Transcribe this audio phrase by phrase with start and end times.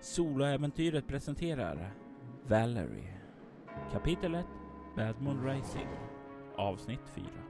[0.00, 1.94] Soloäventyret presenterar
[2.48, 3.20] Valerie.
[3.92, 4.46] Kapitel 1
[4.96, 5.88] Bad Moon Rising.
[6.56, 7.47] Avsnitt 4.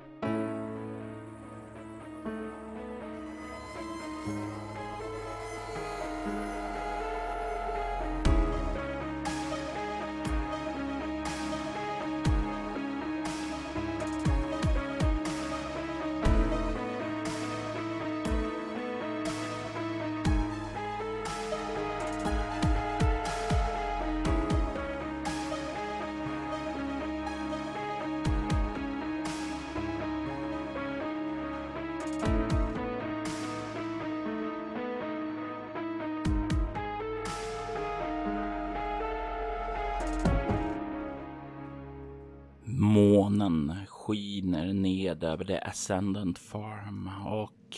[45.49, 47.77] The Ascendant Farm och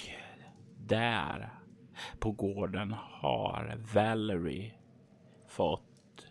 [0.86, 1.50] där
[2.18, 4.74] på gården har Valerie
[5.48, 6.26] fått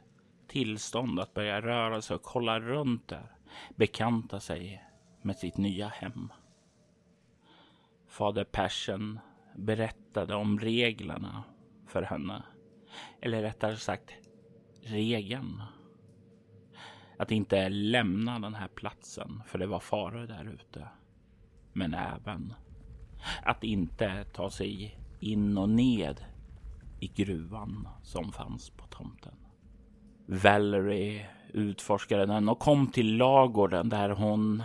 [0.48, 3.32] tillstånd att börja röra sig och kolla runt där.
[3.76, 4.84] Bekanta sig
[5.22, 6.30] med sitt nya hem.
[8.08, 9.20] Fader Passion
[9.56, 11.44] berättade om reglerna
[11.88, 12.44] för henne.
[13.22, 14.12] Eller rättare sagt
[14.82, 15.64] regeln
[17.18, 20.88] att inte lämna den här platsen för det var faror där ute.
[21.74, 22.54] Men även
[23.44, 26.26] att inte ta sig in och ned
[27.00, 29.36] i gruvan som fanns på tomten.
[30.26, 34.64] Valerie utforskade den och kom till lagården där hon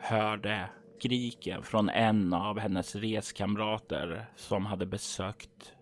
[0.00, 0.68] hörde
[0.98, 5.72] skriken från en av hennes reskamrater som hade besökt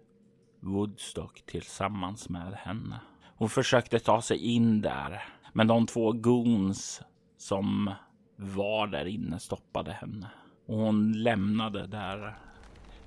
[0.61, 3.01] Woodstock tillsammans med henne.
[3.37, 7.03] Hon försökte ta sig in där men de två goons
[7.37, 7.91] som
[8.37, 10.27] var där inne stoppade henne
[10.67, 12.39] och hon lämnade där.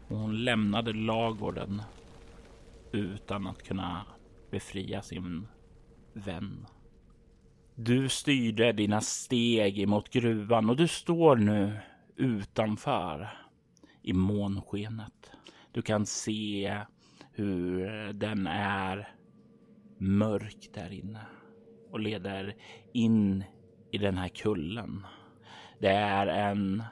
[0.07, 1.81] Hon lämnade lagården
[2.91, 4.05] utan att kunna
[4.51, 5.47] befria sin
[6.13, 6.65] vän.
[7.75, 11.79] Du styrde dina steg emot gruvan och du står nu
[12.15, 13.29] utanför
[14.01, 15.31] i månskenet.
[15.71, 16.77] Du kan se
[17.31, 19.13] hur den är
[19.97, 21.19] mörk där inne
[21.91, 22.55] och leder
[22.93, 23.43] in
[23.91, 25.05] i den här kullen.
[25.79, 26.83] Det är en,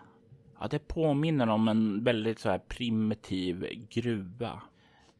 [0.60, 4.62] ja det påminner om en väldigt så här primitiv gruva.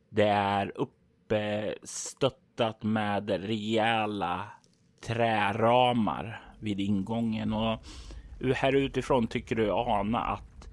[0.10, 4.48] Det är uppstöttat med rejäla
[5.02, 7.80] träramar vid ingången och
[8.56, 10.68] här utifrån tycker du ana att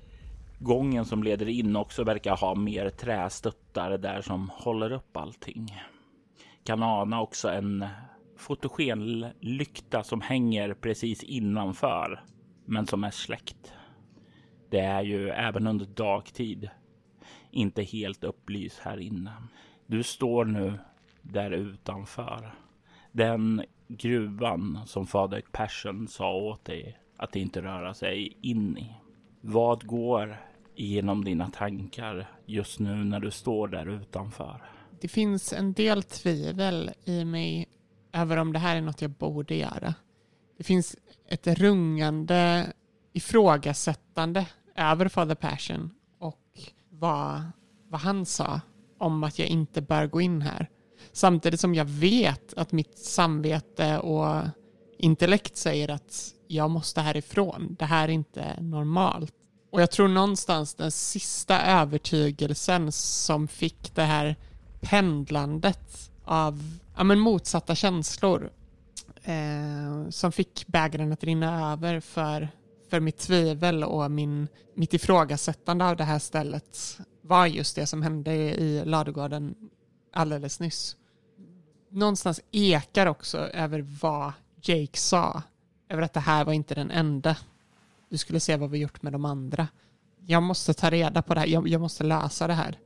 [0.59, 5.83] gången som leder in också verkar ha mer trästöttar där som håller upp allting.
[6.65, 7.87] Kan ana också en
[8.37, 12.25] fotogenlykta som hänger precis innanför,
[12.65, 13.73] men som är släckt.
[14.75, 16.71] Det är ju även under dagtid
[17.51, 19.33] inte helt upplyst här inne.
[19.87, 20.79] Du står nu
[21.23, 22.55] där utanför.
[23.13, 28.95] Den gruvan som fader Persson sa åt dig att inte röra sig in i.
[29.41, 30.37] Vad går
[30.75, 34.63] genom dina tankar just nu när du står där utanför?
[35.01, 37.69] Det finns en del tvivel i mig
[38.13, 39.95] över om det här är något jag borde göra.
[40.57, 40.97] Det finns
[41.29, 42.73] ett rungande
[43.13, 44.47] ifrågasättande
[44.77, 47.43] över Father Passion och vad,
[47.89, 48.61] vad han sa
[48.99, 50.71] om att jag inte bör gå in här.
[51.13, 54.43] Samtidigt som jag vet att mitt samvete och
[54.99, 57.77] intellekt säger att jag måste härifrån.
[57.79, 59.35] Det här är inte normalt.
[59.71, 64.37] Och jag tror någonstans den sista övertygelsen som fick det här
[64.81, 68.51] pendlandet av ja, men motsatta känslor
[69.23, 72.49] eh, som fick bägaren att rinna över för,
[72.95, 78.03] för mitt tvivel och min, mitt ifrågasättande av det här stället var just det som
[78.03, 79.55] hände i ladugården
[80.13, 80.97] alldeles nyss.
[81.91, 85.43] Någonstans ekar också över vad Jake sa.
[85.89, 87.37] Över att det här var inte den enda.
[88.09, 89.69] Du skulle se vad vi gjort med de andra.
[90.27, 91.47] Jag måste ta reda på det här.
[91.47, 92.79] Jag, jag måste lösa det här.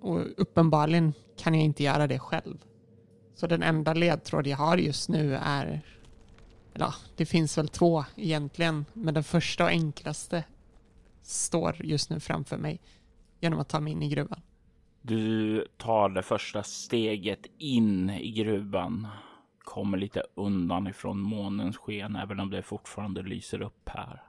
[0.00, 2.58] Och uppenbarligen kan jag inte göra det själv.
[3.34, 5.82] Så den enda ledtråd jag har just nu är,
[6.72, 10.44] ja, det finns väl två egentligen, men den första och enklaste
[11.22, 12.80] står just nu framför mig
[13.40, 14.40] genom att ta mig in i gruvan.
[15.02, 19.08] Du tar det första steget in i gruvan,
[19.58, 24.22] kommer lite undan ifrån månens sken, även om det fortfarande lyser upp här.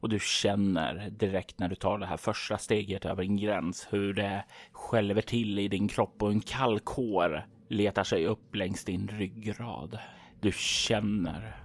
[0.00, 4.14] Och du känner direkt när du tar det här första steget över en gräns hur
[4.14, 9.08] det skälver till i din kropp och en kall kår letar sig upp längs din
[9.08, 9.98] ryggrad.
[10.40, 11.59] Du känner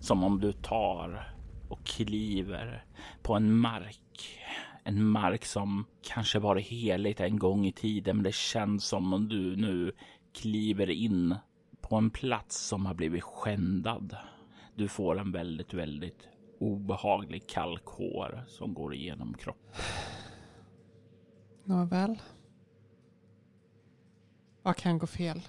[0.00, 1.36] som om du tar
[1.68, 2.84] och kliver
[3.22, 4.40] på en mark.
[4.84, 9.28] En mark som kanske varit heligt en gång i tiden, men det känns som om
[9.28, 9.92] du nu
[10.34, 11.34] kliver in
[11.80, 14.16] på en plats som har blivit skändad.
[14.74, 16.28] Du får en väldigt, väldigt
[16.60, 19.72] obehaglig kalkhår som går igenom kroppen.
[21.64, 22.22] Nåväl.
[24.62, 25.42] Vad kan gå fel?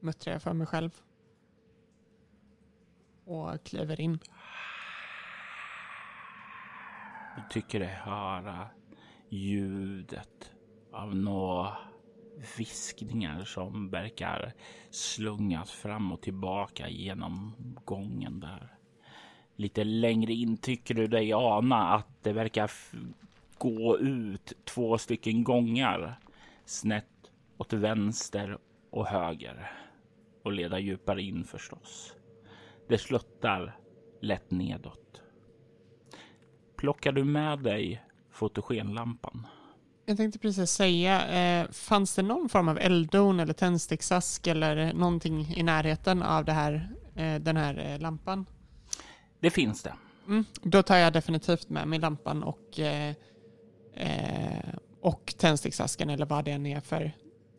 [0.00, 0.90] Muttrar jag för mig själv.
[3.24, 4.18] Och kliver in.
[7.36, 8.68] Du tycker dig höra
[9.28, 10.52] ljudet
[10.92, 11.76] av några
[12.56, 14.52] viskningar som verkar
[14.90, 17.54] slungas fram och tillbaka genom
[17.84, 18.76] gången där.
[19.56, 22.70] Lite längre in tycker du dig ana att det verkar
[23.58, 26.18] gå ut två stycken gångar
[26.64, 28.58] snett åt vänster
[28.90, 29.72] och höger
[30.42, 32.16] och leda djupare in förstås.
[32.92, 33.76] Det sluttar
[34.20, 35.22] lätt nedåt.
[36.76, 39.46] Plockar du med dig fotogenlampan?
[40.06, 45.54] Jag tänkte precis säga, eh, fanns det någon form av elddon eller tändsticksask eller någonting
[45.56, 48.46] i närheten av här, eh, den här eh, lampan?
[49.40, 49.94] Det finns det.
[50.26, 53.14] Mm, då tar jag definitivt med mig lampan och, eh,
[53.94, 57.12] eh, och tändsticksasken eller vad det än är för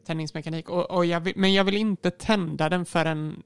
[0.06, 0.70] tändningsmekanik.
[0.70, 3.44] Och, och jag vill, men jag vill inte tända den förrän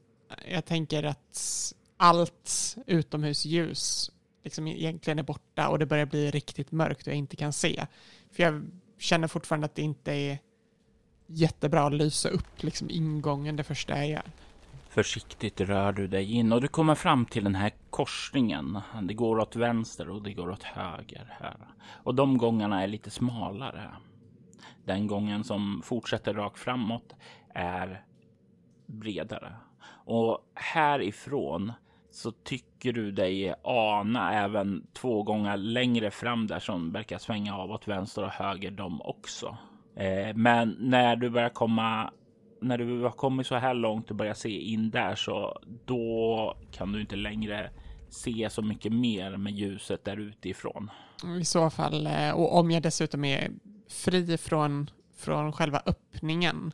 [0.52, 4.12] jag tänker att allt utomhusljus
[4.44, 7.88] liksom egentligen är borta och det börjar bli riktigt mörkt och jag inte kan se.
[8.32, 8.66] För jag
[8.98, 10.40] känner fortfarande att det inte är
[11.28, 14.32] jättebra att lysa upp liksom ingången det första jag gör.
[14.90, 18.80] Försiktigt rör du dig in och du kommer fram till den här korsningen.
[19.02, 21.58] Det går åt vänster och det går åt höger här.
[22.04, 23.92] Och de gångarna är lite smalare.
[24.86, 27.16] Den gången som fortsätter rakt framåt
[27.54, 28.06] är
[28.86, 29.56] bredare.
[30.06, 31.74] Och härifrån
[32.18, 37.72] så tycker du dig ana även två gånger längre fram där som verkar svänga av
[37.72, 39.58] åt vänster och höger de också.
[39.96, 42.12] Eh, men när du börjar komma
[42.62, 46.92] när du har kommit så här långt och börjar se in där så då kan
[46.92, 47.70] du inte längre
[48.10, 50.92] se så mycket mer med ljuset där utifrån.
[51.42, 53.52] I så fall, eh, och om jag dessutom är
[53.90, 56.72] fri från, från själva öppningen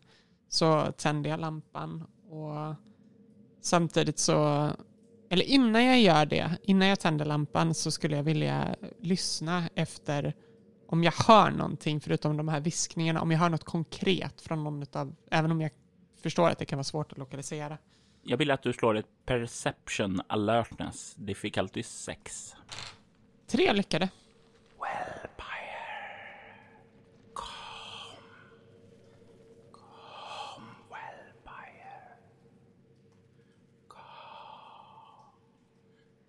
[0.49, 2.75] så tänder jag lampan och
[3.61, 4.69] samtidigt så
[5.33, 10.33] eller innan jag gör det, innan jag tänder lampan så skulle jag vilja lyssna efter
[10.87, 14.85] om jag hör någonting förutom de här viskningarna, om jag hör något konkret från någon
[14.93, 15.71] av, även om jag
[16.23, 17.77] förstår att det kan vara svårt att lokalisera.
[18.23, 22.55] Jag vill att du slår ett perception alertness, difficulty 6.
[23.47, 24.09] Tre lyckade.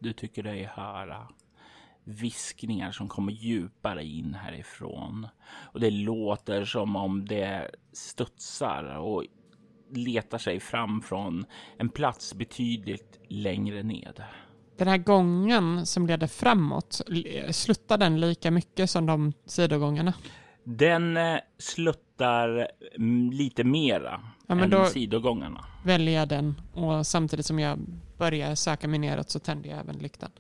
[0.04, 1.28] Du tycker dig höra
[2.04, 5.28] viskningar som kommer djupare in härifrån.
[5.72, 9.24] Och det låter som om det studsar och
[9.90, 11.46] letar sig fram från
[11.78, 14.22] en plats betydligt längre ned.
[14.76, 17.00] Den här gången som leder framåt,
[17.50, 20.14] sluttar den lika mycket som de sidogångarna?
[20.64, 25.64] Den eh, sluttar mm, lite mera ja, än då sidogångarna.
[25.84, 27.78] väljer jag den och samtidigt som jag
[28.18, 30.30] börjar söka mig neråt så tänder jag även lyktan.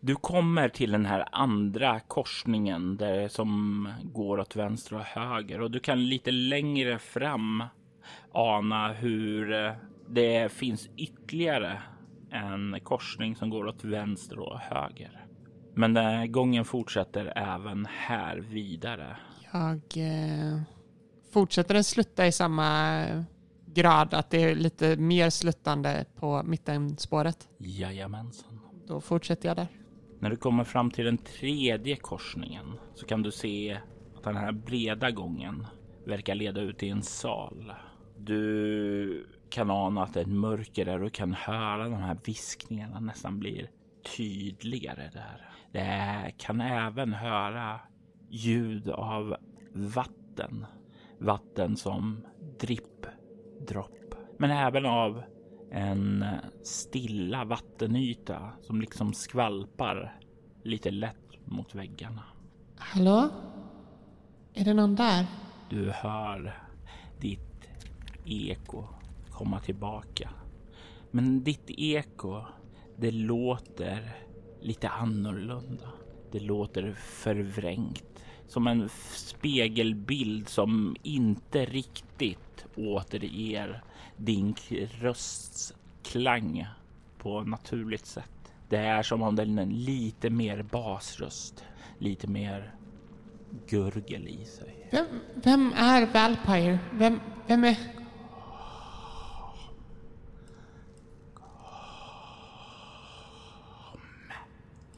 [0.00, 5.70] Du kommer till den här andra korsningen där som går åt vänster och höger och
[5.70, 7.64] du kan lite längre fram
[8.32, 9.72] ana hur eh,
[10.08, 11.82] det finns ytterligare
[12.30, 15.26] en korsning som går åt vänster och höger.
[15.74, 19.16] Men den gången fortsätter även här vidare.
[19.52, 20.60] Jag eh,
[21.32, 23.02] fortsätter den slutta i samma
[23.76, 27.48] grad att det är lite mer sluttande på mittenspåret?
[27.58, 28.60] Jajamensan.
[28.86, 29.66] Då fortsätter jag där.
[30.18, 33.80] När du kommer fram till den tredje korsningen så kan du se
[34.16, 35.66] att den här breda gången
[36.04, 37.72] verkar leda ut i en sal.
[38.18, 43.00] Du kan ana att det är ett mörker där och kan höra de här viskningarna
[43.00, 43.70] nästan blir
[44.16, 45.50] tydligare där.
[45.72, 47.80] Det kan även höra
[48.30, 49.36] ljud av
[49.72, 50.66] vatten.
[51.18, 52.26] Vatten som
[52.58, 53.06] dripp
[53.68, 54.14] dropp.
[54.38, 55.22] Men även av
[55.70, 56.24] en
[56.62, 60.20] stilla vattenyta som liksom skvalpar
[60.62, 62.22] lite lätt mot väggarna.
[62.76, 63.28] Hallå?
[64.54, 65.26] Är det någon där?
[65.70, 66.62] Du hör
[67.20, 67.68] ditt
[68.24, 68.84] eko
[69.30, 70.30] komma tillbaka.
[71.10, 72.44] Men ditt eko,
[72.96, 74.16] det låter
[74.60, 75.88] lite annorlunda.
[76.32, 78.24] Det låter förvrängt.
[78.48, 82.45] Som en spegelbild som inte riktigt
[82.76, 83.82] återger
[84.16, 84.54] din
[85.00, 86.66] rösts klang
[87.18, 88.52] på naturligt sätt.
[88.68, 91.64] Det är som om den är lite mer basröst,
[91.98, 92.74] lite mer
[93.68, 94.88] gurgel i sig.
[94.90, 96.78] Vem, vem är Valpire?
[96.92, 97.76] Vem, vem är...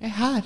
[0.01, 0.43] Är här.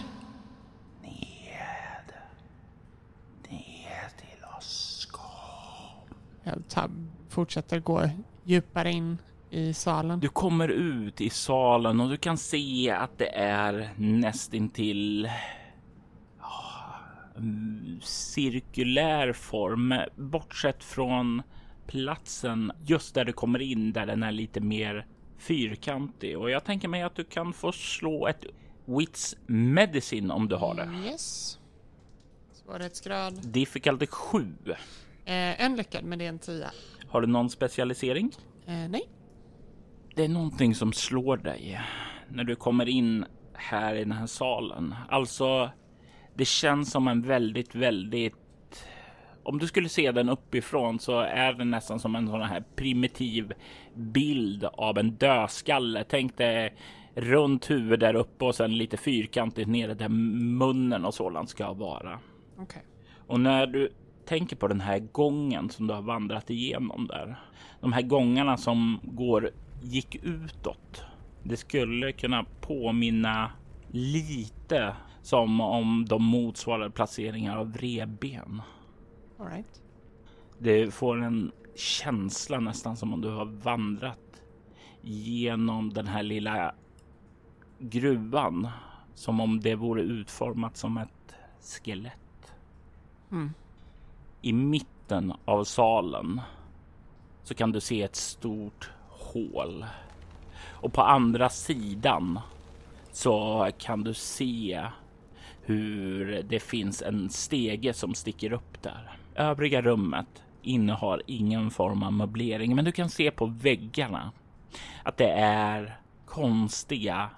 [6.44, 6.90] Jag
[7.28, 8.08] fortsätter gå
[8.44, 9.18] djupare in
[9.50, 10.20] i salen.
[10.20, 15.30] Du kommer ut i salen och du kan se att det är nästintill
[18.02, 21.42] cirkulär form, bortsett från
[21.86, 25.06] platsen just där du kommer in, där den är lite mer
[25.38, 26.38] fyrkantig.
[26.38, 28.44] Och jag tänker mig att du kan få slå ett
[28.84, 30.88] Wits Medicine om du har det.
[31.06, 31.58] Yes.
[32.52, 33.48] Svårighetsgrad.
[33.48, 34.46] Difficulty 7.
[35.24, 36.70] Eh, en lyckad, men det är en tia.
[37.08, 38.32] Har du någon specialisering?
[38.66, 39.08] Eh, nej.
[40.14, 41.80] Det är någonting som slår dig
[42.28, 43.24] när du kommer in
[43.54, 44.94] här i den här salen.
[45.08, 45.70] Alltså,
[46.34, 48.34] det känns som en väldigt, väldigt...
[49.42, 53.52] Om du skulle se den uppifrån så är det nästan som en sån här primitiv
[53.94, 56.04] bild av en dödskalle.
[56.08, 56.74] Tänk dig
[57.14, 62.18] runt huvudet där uppe och sen lite fyrkantigt nere där munnen och sådant ska vara.
[62.52, 62.62] Okej.
[62.62, 62.82] Okay.
[63.26, 63.92] Och när du
[64.32, 67.40] tänker på den här gången som du har vandrat igenom där.
[67.80, 69.50] De här gångarna som går
[69.82, 71.04] gick utåt.
[71.42, 73.50] Det skulle kunna påminna
[73.90, 78.62] lite som om de motsvarar placeringar av revben.
[79.38, 79.82] All right.
[80.58, 84.42] Det får en känsla nästan som om du har vandrat
[85.02, 86.74] genom den här lilla
[87.78, 88.68] gruvan.
[89.14, 92.54] Som om det vore utformat som ett skelett.
[93.30, 93.50] Mm.
[94.42, 96.40] I mitten av salen
[97.42, 99.86] så kan du se ett stort hål.
[100.64, 102.40] Och på andra sidan
[103.12, 104.86] så kan du se
[105.62, 109.16] hur det finns en stege som sticker upp där.
[109.34, 114.32] Övriga rummet innehar ingen form av möblering, men du kan se på väggarna
[115.02, 115.96] att det är
[116.26, 117.30] konstiga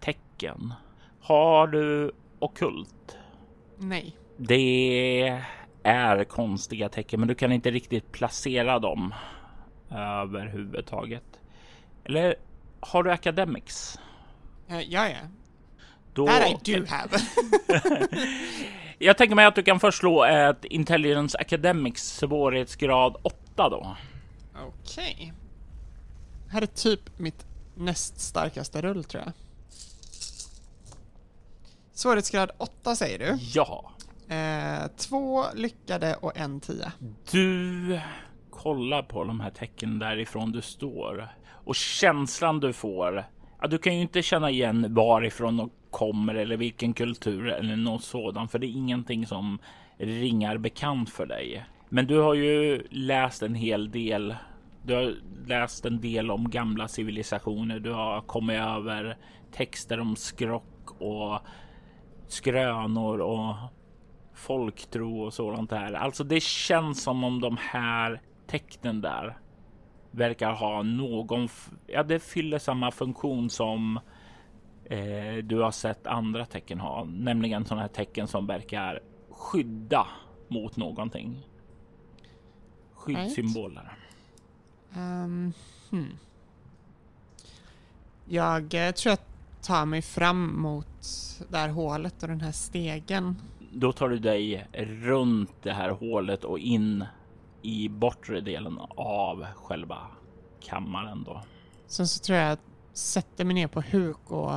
[0.00, 0.74] tecken.
[1.20, 3.16] Har du okult?
[3.78, 4.16] Nej.
[4.36, 5.42] Det
[5.84, 9.14] är konstiga tecken, men du kan inte riktigt placera dem
[9.90, 11.24] överhuvudtaget.
[12.04, 12.34] Eller
[12.80, 13.98] har du academics?
[14.70, 15.16] Uh, ja, ja.
[16.12, 16.26] Då...
[16.26, 17.18] That I do have.
[18.98, 23.96] Jag tänker mig att du kan förslå ett Intelligence Academics svårighetsgrad 8 då.
[24.54, 25.14] Okej.
[25.14, 25.32] Okay.
[26.48, 29.32] Här är typ mitt näst starkaste rull tror jag.
[31.92, 33.38] Svårighetsgrad 8 säger du?
[33.54, 33.92] Ja.
[34.32, 36.92] Eh, två lyckade och en tia.
[37.32, 38.00] Du
[38.50, 41.28] kollar på de här tecknen därifrån du står
[41.64, 43.24] och känslan du får.
[43.60, 48.04] Ja, du kan ju inte känna igen varifrån de kommer eller vilken kultur eller något
[48.04, 49.58] sådant, för det är ingenting som
[49.96, 51.66] ringar bekant för dig.
[51.88, 54.36] Men du har ju läst en hel del.
[54.82, 55.14] Du har
[55.46, 57.80] läst en del om gamla civilisationer.
[57.80, 59.16] Du har kommit över
[59.52, 61.38] texter om skrock och
[62.28, 63.54] skrönor och
[64.34, 65.92] folktro och sådant där.
[65.92, 69.38] Alltså, det känns som om de här tecknen där
[70.10, 71.48] verkar ha någon.
[71.86, 74.00] Ja, det fyller samma funktion som
[74.84, 80.06] eh, du har sett andra tecken ha, nämligen sådana här tecken som verkar skydda
[80.48, 81.48] mot någonting.
[82.94, 83.96] Skyddssymboler.
[84.90, 85.24] Right.
[85.24, 85.52] Um,
[85.90, 86.18] hmm.
[88.24, 89.18] Jag eh, tror jag
[89.62, 90.86] tar mig fram mot
[91.48, 93.36] det här hålet och den här stegen.
[93.74, 94.66] Då tar du dig
[95.02, 97.04] runt det här hålet och in
[97.62, 99.98] i bortre delen av själva
[100.60, 101.42] kammaren då.
[101.86, 102.60] Sen så tror jag att
[102.92, 104.52] sätter mig ner på huk och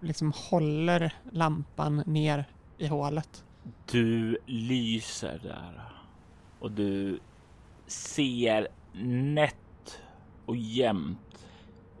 [0.00, 2.44] liksom håller lampan ner
[2.78, 3.44] i hålet.
[3.90, 5.92] Du lyser där
[6.58, 7.18] och du
[7.86, 8.68] ser
[9.34, 10.00] nätt
[10.46, 11.46] och jämnt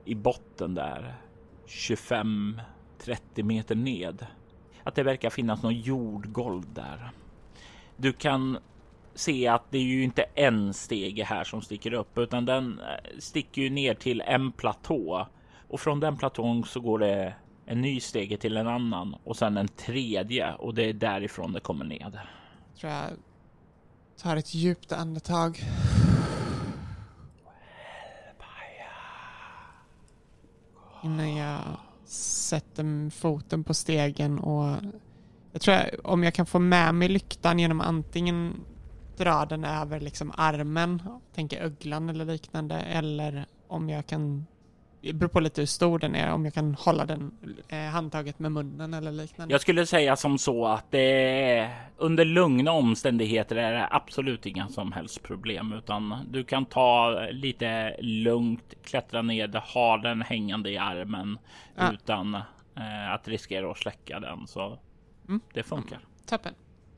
[0.04, 1.14] i botten där
[1.66, 2.60] 25
[2.98, 4.26] 30 meter ned
[4.84, 7.10] att det verkar finnas något jordgolv där.
[7.96, 8.58] Du kan
[9.14, 13.18] se att det är ju inte en stege här som sticker upp utan den eh,
[13.18, 15.26] sticker ju ner till en platå
[15.68, 17.34] och från den platån så går det
[17.66, 21.60] en ny stege till en annan och sen en tredje och det är därifrån det
[21.60, 22.18] kommer ned.
[22.80, 23.10] Tror jag
[24.16, 25.60] tar ett djupt andetag.
[31.02, 31.60] Innan jag
[32.10, 34.76] sätter foten på stegen och
[35.52, 38.54] jag tror jag, om jag kan få med mig lyktan genom antingen
[39.16, 41.02] dra den över liksom armen,
[41.34, 44.46] tänker öglan eller liknande, eller om jag kan
[45.02, 47.30] det beror på lite hur stor den är, om jag kan hålla den
[47.68, 49.54] eh, handtaget med munnen eller liknande.
[49.54, 51.00] Jag skulle säga som så att det
[51.58, 57.20] är under lugna omständigheter är det absolut inga som helst problem, utan du kan ta
[57.30, 61.38] lite lugnt, klättra ned, ha den hängande i armen
[61.76, 61.92] ja.
[61.92, 64.78] utan eh, att riskera att släcka den så
[65.30, 65.40] Mm.
[65.54, 65.98] det funkar.
[66.26, 66.54] Toppen.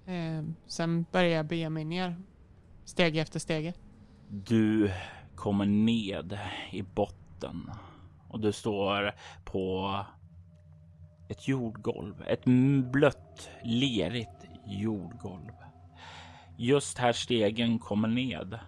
[0.06, 2.16] Eh, sen börjar jag bege mig ner.
[2.85, 3.75] Steg efter steg.
[4.28, 4.90] Du
[5.35, 6.38] kommer ned
[6.71, 7.71] i botten
[8.32, 9.96] och du står på
[11.28, 12.44] ett jordgolv, ett
[12.92, 15.52] blött, lerigt jordgolv.
[16.56, 18.58] Just här stegen kommer ned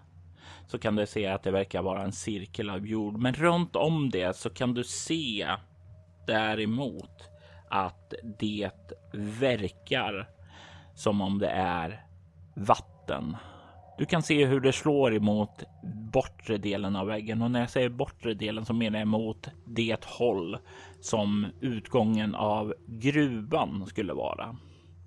[0.67, 4.11] så kan du se att det verkar vara en cirkel av jord, men runt om
[4.11, 5.49] det så kan du se
[6.27, 7.31] däremot
[7.69, 8.71] att det
[9.13, 10.29] verkar
[10.95, 12.07] som om det är
[12.55, 13.37] vatten.
[13.99, 15.63] Du kan se hur det slår emot
[16.13, 20.05] bortre delen av väggen och när jag säger bortre delen så menar jag mot det
[20.05, 20.59] håll
[21.01, 24.57] som utgången av gruvan skulle vara.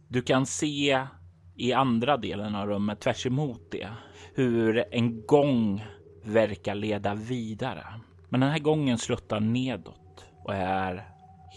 [0.08, 1.06] Du kan se
[1.56, 3.90] i andra delen av rummet tvärs emot det
[4.36, 5.86] hur en gång
[6.24, 7.86] verkar leda vidare.
[8.30, 11.08] Men den här gången sluttar nedåt och är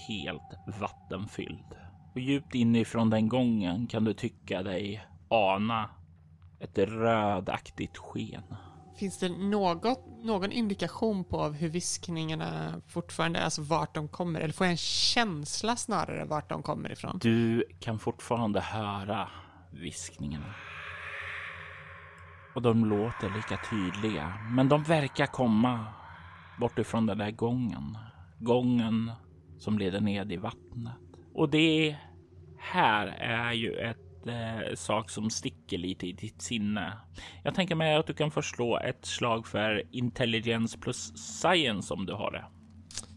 [0.09, 1.77] helt vattenfylld.
[2.15, 5.91] Och djupt inifrån den gången kan du tycka dig ana
[6.61, 8.43] ett rödaktigt sken.
[8.97, 14.40] Finns det något, någon indikation på hur viskningarna fortfarande, alltså vart de kommer?
[14.40, 17.19] Eller får jag en känsla snarare vart de kommer ifrån?
[17.23, 19.29] Du kan fortfarande höra
[19.71, 20.55] viskningarna.
[22.55, 25.87] Och de låter lika tydliga, men de verkar komma
[26.61, 27.99] bortifrån den där gången.
[28.38, 29.12] Gången
[29.59, 30.95] som leder ned i vattnet.
[31.35, 31.97] Och det
[32.59, 36.93] här är ju ett eh, sak som sticker lite i ditt sinne.
[37.45, 42.12] Jag tänker mig att du kan förslå ett slag för intelligens plus science om du
[42.12, 42.45] har det.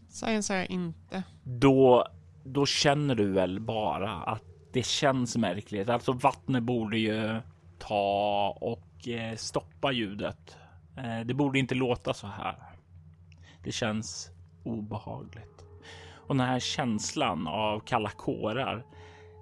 [0.08, 1.22] Science har jag inte.
[1.42, 2.06] Då,
[2.44, 4.42] då känner du väl bara att
[4.72, 5.88] det känns märkligt.
[5.88, 7.40] Alltså vattnet borde ju
[7.78, 10.56] ta och eh, stoppa ljudet.
[10.96, 12.56] Eh, det borde inte låta så här.
[13.64, 14.30] Det känns
[14.64, 15.64] obehagligt.
[16.26, 18.84] Och den här känslan av kalla kårar,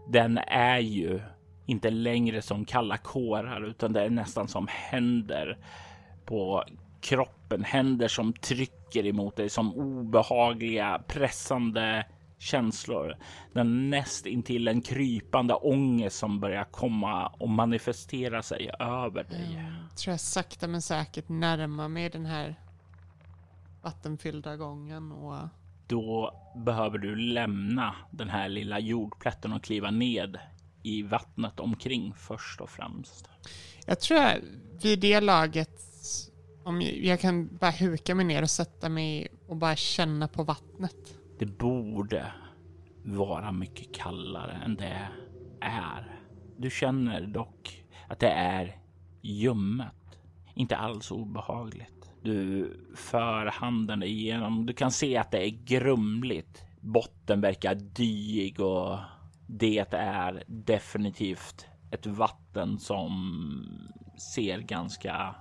[0.09, 1.21] den är ju
[1.67, 5.59] inte längre som kalla kårar, utan det är nästan som händer
[6.25, 6.65] på
[7.01, 12.07] kroppen, händer som trycker emot dig som obehagliga, pressande
[12.39, 13.17] känslor.
[13.53, 19.59] Den näst intill en krypande ångest som börjar komma och manifestera sig över dig.
[19.89, 22.57] Jag tror jag sakta men säkert närmar mig den här
[23.83, 25.49] vattenfyllda gången och
[25.87, 30.39] Då behöver du lämna den här lilla jordplätten och kliva ned
[30.83, 33.29] i vattnet omkring först och främst.
[33.87, 34.39] jag tror jag
[34.83, 35.81] vid det laget
[36.65, 40.45] om jag, jag kan bara huka mig ner och sätta mig och bara känna på
[40.45, 41.19] vattnet.
[41.39, 42.33] Det borde
[43.05, 45.09] vara mycket kallare än det
[45.61, 46.21] är.
[46.57, 48.79] Du känner dock att det är
[49.21, 50.19] ljummet,
[50.55, 52.11] inte alls obehagligt.
[52.23, 54.67] Du för handen igenom.
[54.67, 56.65] Du kan se att det är grumligt.
[56.81, 58.99] Botten verkar dyig och
[59.53, 63.11] det är definitivt ett vatten som
[64.35, 65.35] ser ganska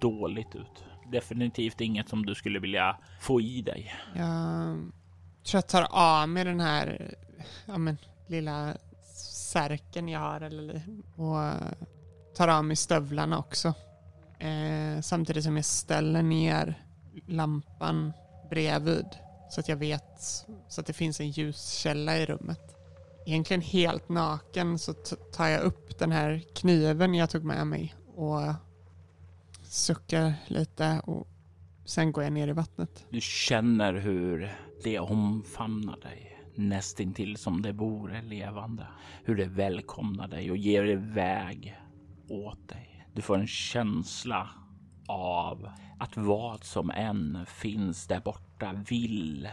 [0.00, 0.84] dåligt ut.
[1.12, 3.94] Definitivt inget som du skulle vilja få i dig.
[4.14, 4.76] Jag
[5.44, 7.14] tror jag tar av mig den här
[7.66, 7.96] ja, men,
[8.26, 8.76] lilla
[9.52, 10.82] särken jag har eller,
[11.16, 11.54] och
[12.36, 13.74] tar av mig stövlarna också.
[14.38, 16.84] Eh, samtidigt som jag ställer ner
[17.26, 18.12] lampan
[18.50, 19.06] bredvid
[19.50, 20.20] så att jag vet
[20.68, 22.79] så att det finns en ljuskälla i rummet.
[23.26, 24.92] Egentligen helt naken så
[25.32, 28.54] tar jag upp den här kniven jag tog med mig och
[29.62, 31.28] suckar lite och
[31.84, 33.06] sen går jag ner i vattnet.
[33.10, 34.54] Du känner hur
[34.84, 38.86] det omfamnar dig nästintill som det vore levande.
[39.24, 41.78] Hur det välkomnar dig och ger väg
[42.28, 43.06] åt dig.
[43.14, 44.50] Du får en känsla
[45.08, 49.48] av att vad som än finns där borta vill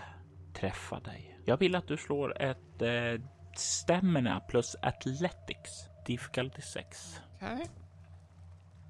[0.54, 1.40] träffa dig.
[1.46, 3.22] Jag vill att du slår ett eh,
[3.60, 7.22] stämmorna plus athletics difficulty 6.
[7.36, 7.68] Okej.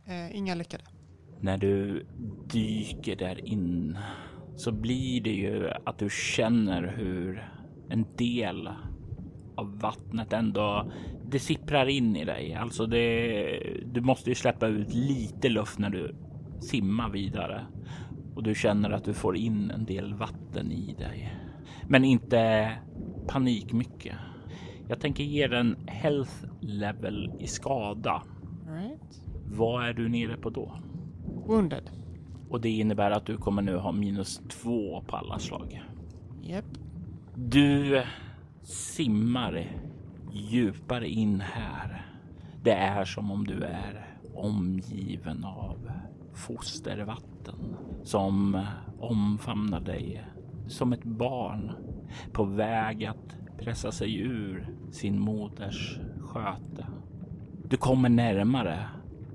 [0.06, 0.84] Eh, inga lyckade.
[1.40, 2.06] När du
[2.50, 3.98] dyker där in
[4.56, 7.52] så blir det ju att du känner hur
[7.90, 8.70] en del
[9.56, 10.92] av vattnet ändå
[11.30, 12.54] det sipprar in i dig.
[12.54, 16.16] Alltså det, du måste ju släppa ut lite luft när du
[16.60, 17.66] simmar vidare
[18.36, 21.34] och du känner att du får in en del vatten i dig.
[21.88, 22.72] Men inte
[23.28, 24.16] panik mycket.
[24.90, 28.24] Jag tänker ge den health level i skada.
[28.68, 29.22] Right.
[29.46, 30.72] Vad är du nere på då?
[31.46, 31.90] Wounded.
[32.50, 35.84] Och det innebär att du kommer nu ha minus två på alla slag.
[36.42, 36.66] Japp.
[37.36, 38.04] Du
[38.64, 39.72] simmar
[40.32, 42.06] djupare in här.
[42.64, 45.92] Det är som om du är omgiven av
[46.34, 48.66] fostervatten som
[49.00, 50.26] omfamnar dig
[50.68, 51.72] som ett barn
[52.32, 56.88] på väg att pressa sig ur sin moders sköte.
[57.64, 58.90] Du kommer närmare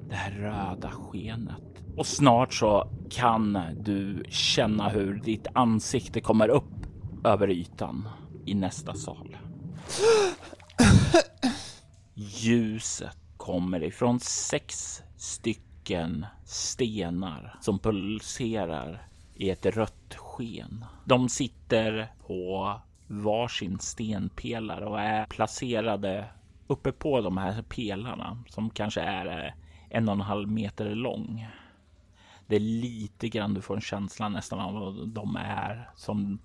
[0.09, 6.87] det här röda skenet och snart så kan du känna hur ditt ansikte kommer upp
[7.25, 8.09] över ytan
[8.47, 9.37] i nästa sal.
[12.15, 20.85] Ljuset kommer ifrån sex stycken stenar som pulserar i ett rött sken.
[21.05, 22.81] De sitter på
[23.13, 26.29] varsin stenpelare och är placerade
[26.67, 29.53] uppe på de här pelarna som kanske är eh,
[29.91, 31.49] en och en halv meter lång.
[32.47, 36.39] Det är lite grann du får en känsla nästan av att de är som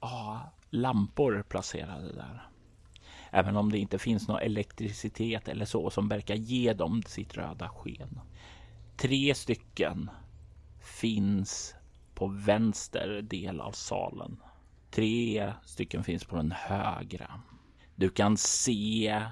[0.00, 0.36] ah,
[0.70, 2.48] lampor placerade där.
[3.30, 7.68] Även om det inte finns någon elektricitet eller så som verkar ge dem sitt röda
[7.68, 8.20] sken.
[8.96, 10.10] Tre stycken
[10.80, 11.74] finns
[12.14, 14.36] på vänster del av salen.
[14.94, 17.40] Tre stycken finns på den högra.
[17.96, 19.22] Du kan se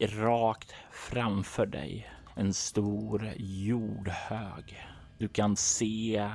[0.00, 4.86] rakt framför dig en stor jordhög.
[5.18, 6.30] Du kan se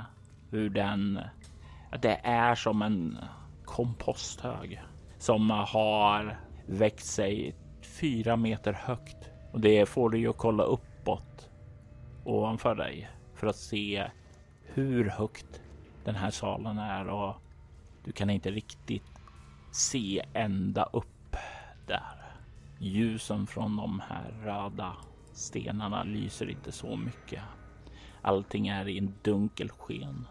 [0.50, 1.20] hur den...
[2.02, 3.18] Det är som en
[3.66, 4.82] komposthög
[5.18, 11.50] som har växt sig fyra meter högt och det får du ju kolla uppåt
[12.24, 14.08] ovanför dig för att se
[14.64, 15.62] hur högt
[16.04, 17.36] den här salen är och
[18.06, 19.04] du kan inte riktigt
[19.72, 21.36] se ända upp
[21.88, 22.26] där.
[22.80, 24.94] Ljusen från de här röda
[25.34, 27.42] stenarna lyser inte så mycket.
[28.22, 30.28] Allting är i en dunkel sken.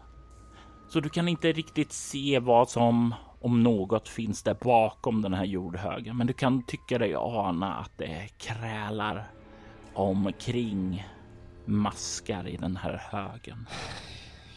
[0.89, 5.45] Så du kan inte riktigt se vad som om något finns där bakom den här
[5.45, 6.17] jordhögen.
[6.17, 9.27] Men du kan tycka dig ana att det krälar
[9.93, 11.07] omkring
[11.65, 13.67] maskar i den här högen.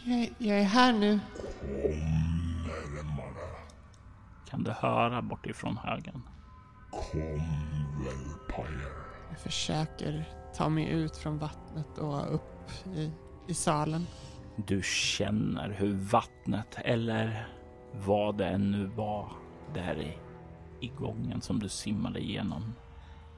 [0.05, 1.21] Jag, jag är här nu.
[2.69, 3.49] Närmare.
[4.51, 6.23] Kan du höra bortifrån högen?
[6.91, 7.43] Kom
[8.05, 8.89] Velpire.
[9.31, 10.25] Jag försöker
[10.57, 13.13] ta mig ut från vattnet och upp i,
[13.49, 14.07] i salen.
[14.67, 17.49] Du känner hur vattnet eller
[17.93, 19.33] vad det än nu var
[19.75, 20.19] där i,
[20.87, 22.75] i gången som du simmade igenom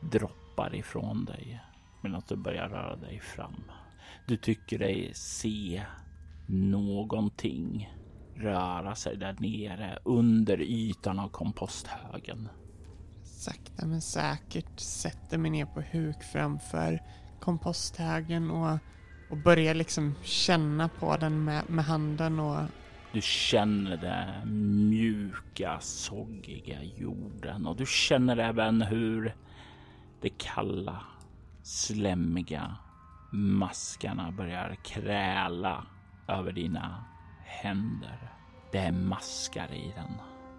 [0.01, 1.61] droppar ifrån dig
[2.01, 3.63] medan du börjar röra dig fram.
[4.27, 5.83] Du tycker dig se
[6.47, 7.95] någonting
[8.41, 12.49] röra sig där nere under ytan av komposthögen.
[13.25, 17.01] Sakta men säkert sätter mig ner på huk framför
[17.41, 18.79] komposthögen och,
[19.31, 22.63] och börjar liksom känna på den med, med handen och
[23.13, 29.35] Du känner den mjuka, soggiga jorden och du känner även hur
[30.21, 31.03] de kalla,
[31.63, 32.77] slemmiga
[33.33, 35.87] maskarna börjar kräla
[36.29, 37.05] över dina
[37.51, 38.33] händer.
[38.73, 40.13] Det är maskar i den.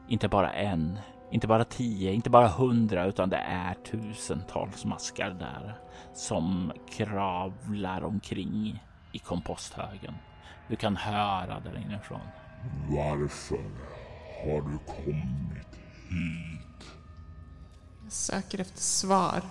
[0.07, 0.99] Inte bara en,
[1.31, 5.75] inte bara tio, inte bara hundra, utan det är tusentals maskar där
[6.13, 10.13] som kravlar omkring i komposthögen.
[10.67, 12.21] Du kan höra där inifrån.
[12.89, 13.63] Varför
[14.43, 15.75] har du kommit
[16.09, 16.91] hit?
[18.03, 19.41] jag söker efter svar.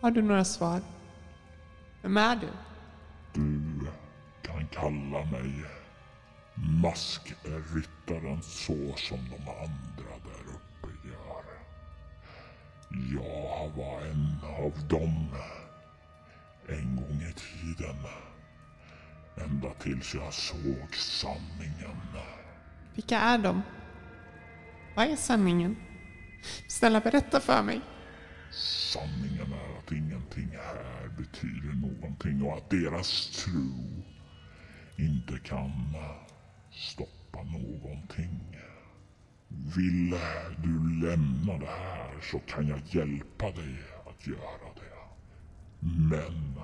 [0.00, 0.80] Har du några svar?
[2.02, 2.48] Vem är du?
[3.32, 3.86] Du
[4.42, 5.64] kan kalla mig
[6.62, 11.44] Maskryttaren så som de andra där uppe gör.
[13.12, 15.28] Jag var en av dem
[16.68, 17.96] en gång i tiden.
[19.36, 21.96] Ända tills jag såg sanningen.
[22.94, 23.62] Vilka är de?
[24.96, 25.76] Vad är sanningen?
[26.68, 27.80] Snälla berätta för mig.
[28.92, 34.02] Sanningen är att ingenting här betyder någonting och att deras tro
[34.96, 35.96] inte kan
[36.70, 38.56] stoppa någonting.
[39.76, 40.10] Vill
[40.62, 43.74] du lämna det här så kan jag hjälpa dig
[44.06, 44.98] att göra det.
[45.80, 46.54] Men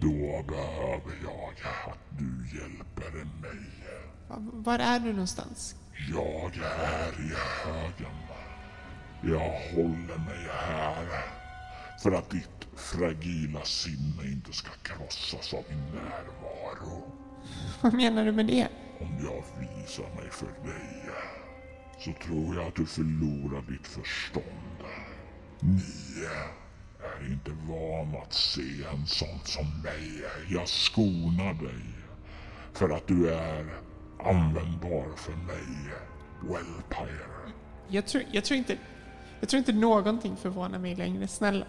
[0.00, 1.54] då behöver jag
[1.92, 3.66] att du hjälper mig.
[4.28, 5.76] Va- Var är du någonstans?
[6.10, 7.32] Jag är i
[7.64, 8.16] högen.
[9.22, 11.06] Jag håller mig här
[12.02, 17.12] för att ditt fragila sinne inte ska krossas av min närvaro.
[17.80, 18.68] Vad menar du med det?
[19.00, 21.10] Om jag visar mig för dig
[21.98, 24.44] så tror jag att du förlorar ditt förstånd.
[25.60, 26.24] Ni
[27.00, 30.24] är inte vana att se en sån som mig.
[30.48, 31.82] Jag skonar dig
[32.72, 33.66] för att du är
[34.24, 35.92] användbar för mig,
[36.40, 37.52] Wellpire.
[37.88, 38.78] Jag tror, jag tror inte...
[39.40, 41.28] Jag tror inte någonting förvånar mig längre.
[41.28, 41.66] Snälla.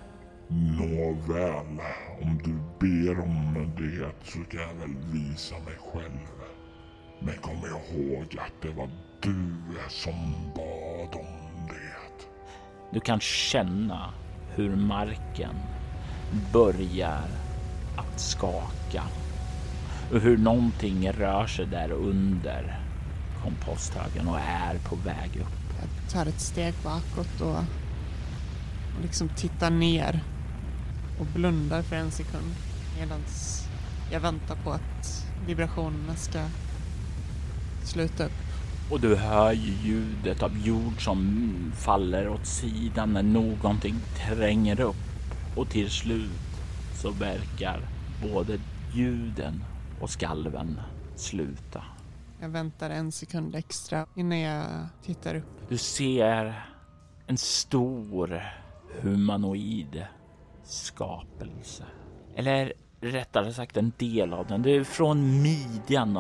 [0.47, 1.79] Nåväl,
[2.21, 6.27] om du ber om det så kan jag väl visa mig själv.
[7.19, 8.89] Men kom ihåg att det var
[9.21, 9.55] du
[9.89, 11.43] som bad om
[12.93, 14.09] Du kan känna
[14.55, 15.55] hur marken
[16.53, 17.27] börjar
[17.97, 19.03] att skaka
[20.11, 22.79] och hur någonting rör sig där under
[23.43, 25.79] komposthögen och är på väg upp.
[25.79, 27.57] Jag tar ett steg bakåt och,
[28.95, 30.19] och liksom tittar ner
[31.23, 32.55] och blundar för en sekund
[32.99, 33.19] medan
[34.11, 36.39] jag väntar på att vibrationerna ska
[37.83, 38.31] sluta upp.
[38.91, 43.95] Och du hör ju ljudet av jord som faller åt sidan när någonting
[44.27, 44.95] tränger upp
[45.55, 46.31] och till slut
[46.95, 47.79] så verkar
[48.21, 48.59] både
[48.93, 49.63] ljuden
[50.01, 50.79] och skalven
[51.15, 51.83] sluta.
[52.41, 54.65] Jag väntar en sekund extra innan jag
[55.03, 55.69] tittar upp.
[55.69, 56.65] Du ser
[57.27, 58.43] en stor
[59.01, 60.05] humanoid
[60.63, 61.83] skapelse.
[62.35, 64.61] Eller rättare sagt en del av den.
[64.61, 66.17] Det är från midjan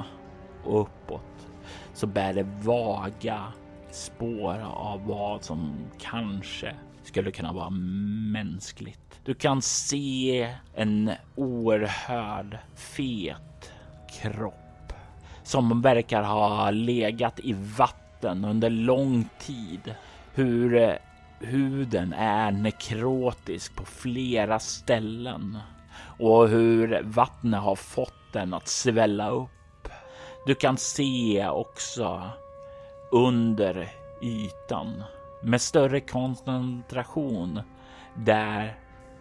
[0.63, 1.47] och uppåt
[1.93, 3.43] så bär det vaga
[3.91, 9.19] spår av vad som kanske skulle kunna vara mänskligt.
[9.25, 13.71] Du kan se en oerhörd fet
[14.21, 14.93] kropp
[15.43, 19.95] som verkar ha legat i vatten under lång tid.
[20.33, 20.93] Hur eh,
[21.43, 25.57] huden är nekrotisk på flera ställen
[26.19, 29.89] och hur vattnet har fått den att svälla upp.
[30.45, 32.29] Du kan se också
[33.11, 35.03] under ytan
[35.43, 37.61] med större koncentration
[38.15, 38.77] där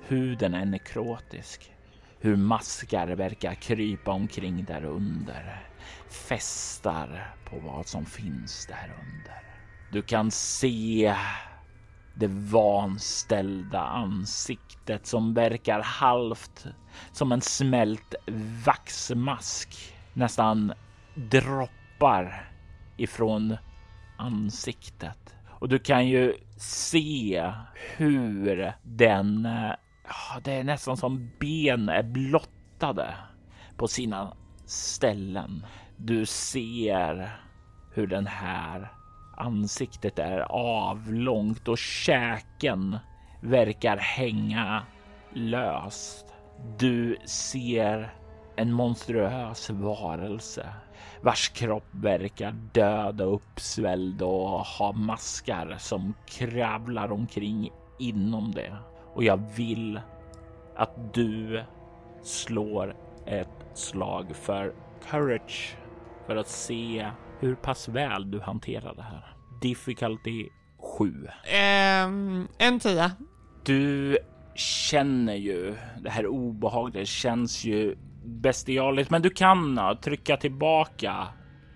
[0.06, 1.72] huden är nekrotisk.
[2.20, 5.66] Hur maskar verkar krypa omkring där under.
[6.28, 9.42] Fästar på vad som finns där under.
[9.92, 11.14] Du kan se
[12.14, 16.66] det vanställda ansiktet som verkar halvt
[17.12, 18.14] som en smält
[18.66, 19.94] vaxmask.
[20.12, 20.72] Nästan
[21.14, 22.50] droppar
[22.96, 23.56] ifrån
[24.16, 25.36] ansiktet.
[25.48, 27.52] Och du kan ju se
[27.96, 29.72] hur den, eh,
[30.04, 33.14] ja, det är nästan som ben är blottade
[33.76, 35.66] på sina ställen.
[35.96, 37.40] Du ser
[37.94, 38.92] hur den här
[39.42, 42.98] ansiktet är avlångt och käken
[43.40, 44.82] verkar hänga
[45.32, 46.34] löst.
[46.78, 48.14] Du ser
[48.56, 50.74] en monstruös varelse
[51.22, 58.76] vars kropp verkar död och uppsvälld och ha maskar som kravlar omkring inom det.
[59.14, 60.00] Och jag vill
[60.76, 61.62] att du
[62.22, 64.74] slår ett slag för
[65.10, 65.76] courage
[66.26, 69.31] för att se hur pass väl du hanterar det här.
[69.62, 70.48] Difficulty
[70.98, 71.28] 7.
[71.44, 73.12] Ehm, en tia.
[73.64, 74.18] Du
[74.54, 77.08] känner ju det här obehaget.
[77.08, 81.26] Känns ju bestialiskt, men du kan trycka tillbaka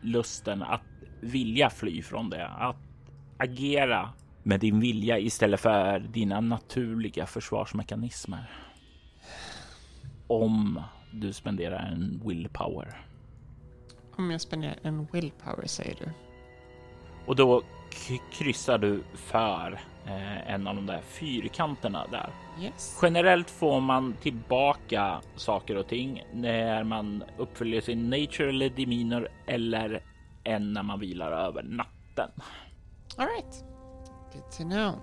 [0.02, 0.82] lusten att
[1.20, 2.76] vilja fly från det, att
[3.38, 4.10] agera
[4.42, 8.50] med din vilja istället för dina naturliga försvarsmekanismer.
[10.26, 13.00] Om du spenderar en willpower.
[14.16, 16.10] Om jag spenderar en willpower säger du.
[17.26, 17.62] Och då
[18.32, 22.30] kryssar du för eh, en av de där fyrkanterna där.
[22.60, 22.98] Yes.
[23.02, 30.02] Generellt får man tillbaka saker och ting när man uppfyller sin nature eller demeanor eller
[30.44, 32.30] en när man vilar över natten.
[33.16, 33.64] Alright.
[34.32, 34.94] Good to know.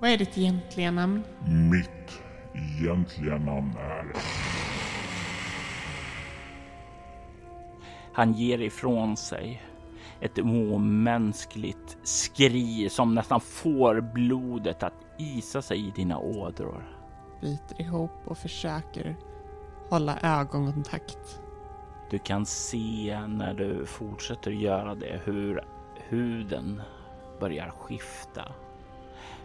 [0.00, 1.22] Vad är ditt egentliga namn?
[1.70, 2.22] Mitt
[2.54, 4.12] egentliga namn är...
[8.12, 9.62] Han ger ifrån sig
[10.20, 16.98] ett omänskligt skri som nästan får blodet att isa sig i dina ådror.
[17.40, 19.16] Biter ihop och försöker
[19.90, 21.40] hålla ögonkontakt.
[22.10, 25.64] Du kan se när du fortsätter göra det hur
[26.08, 26.82] huden
[27.40, 28.44] börjar skifta.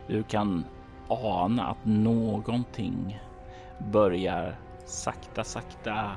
[0.08, 0.66] Du kan
[1.08, 3.20] ana att någonting
[3.92, 6.12] börjar sakta, sakta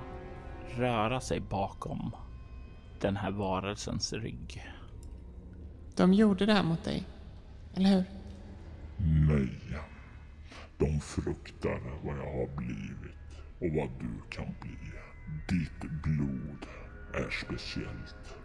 [0.77, 2.13] röra sig bakom
[3.01, 4.65] den här varelsens rygg.
[5.97, 7.05] De gjorde det här mot dig,
[7.75, 8.05] eller hur?
[8.99, 9.79] Nej.
[10.79, 13.17] De fruktar vad jag har blivit
[13.61, 14.77] och vad du kan bli.
[15.49, 16.67] Ditt blod
[17.15, 18.37] är speciellt.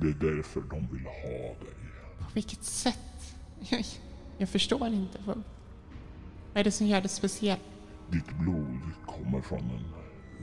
[0.00, 1.76] Det är därför de vill ha dig.
[2.18, 3.36] På vilket sätt?
[3.70, 3.84] Jag,
[4.38, 5.18] jag förstår inte.
[5.26, 5.36] Vad,
[6.52, 7.62] vad är det som gör det speciellt?
[8.10, 9.84] Ditt blod kommer från en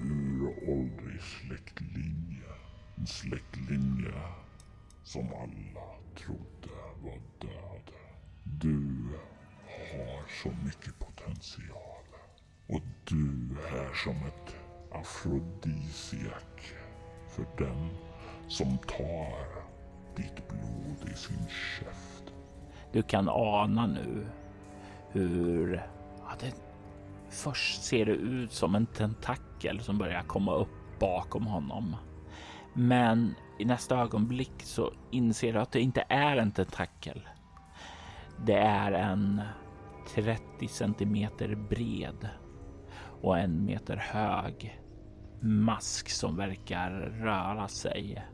[0.01, 2.48] uråldrig släktlinje.
[2.99, 4.21] En släktlinje
[5.03, 5.85] som alla
[6.15, 7.91] trodde var död.
[8.43, 9.07] Du
[9.65, 12.03] har så mycket potential.
[12.67, 14.55] Och du är som ett
[14.91, 16.73] afrodisiak
[17.27, 17.89] för den
[18.47, 19.63] som tar
[20.15, 22.33] ditt blod i sin käft.
[22.91, 24.27] Du kan ana nu
[25.11, 25.83] hur
[26.17, 26.53] ja, det
[27.29, 31.95] först ser det ut som en tentakel som börjar komma upp bakom honom.
[32.73, 37.29] Men i nästa ögonblick så inser du att det inte är en tentakel.
[38.45, 39.41] Det är en
[40.15, 42.29] 30 centimeter bred
[43.21, 44.81] och en meter hög
[45.41, 48.25] mask som verkar röra sig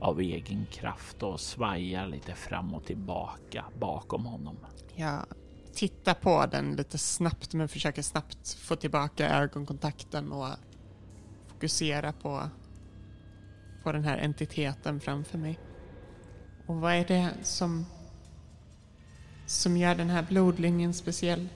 [0.00, 4.56] av egen kraft och svajar lite fram och tillbaka bakom honom.
[4.94, 5.26] Jag
[5.74, 10.48] tittar på den lite snabbt men försöker snabbt få tillbaka ögonkontakten och
[11.48, 12.42] fokusera på,
[13.82, 15.58] på den här entiteten framför mig.
[16.66, 17.86] Och vad är det som,
[19.46, 21.48] som gör den här blodlinjen speciell?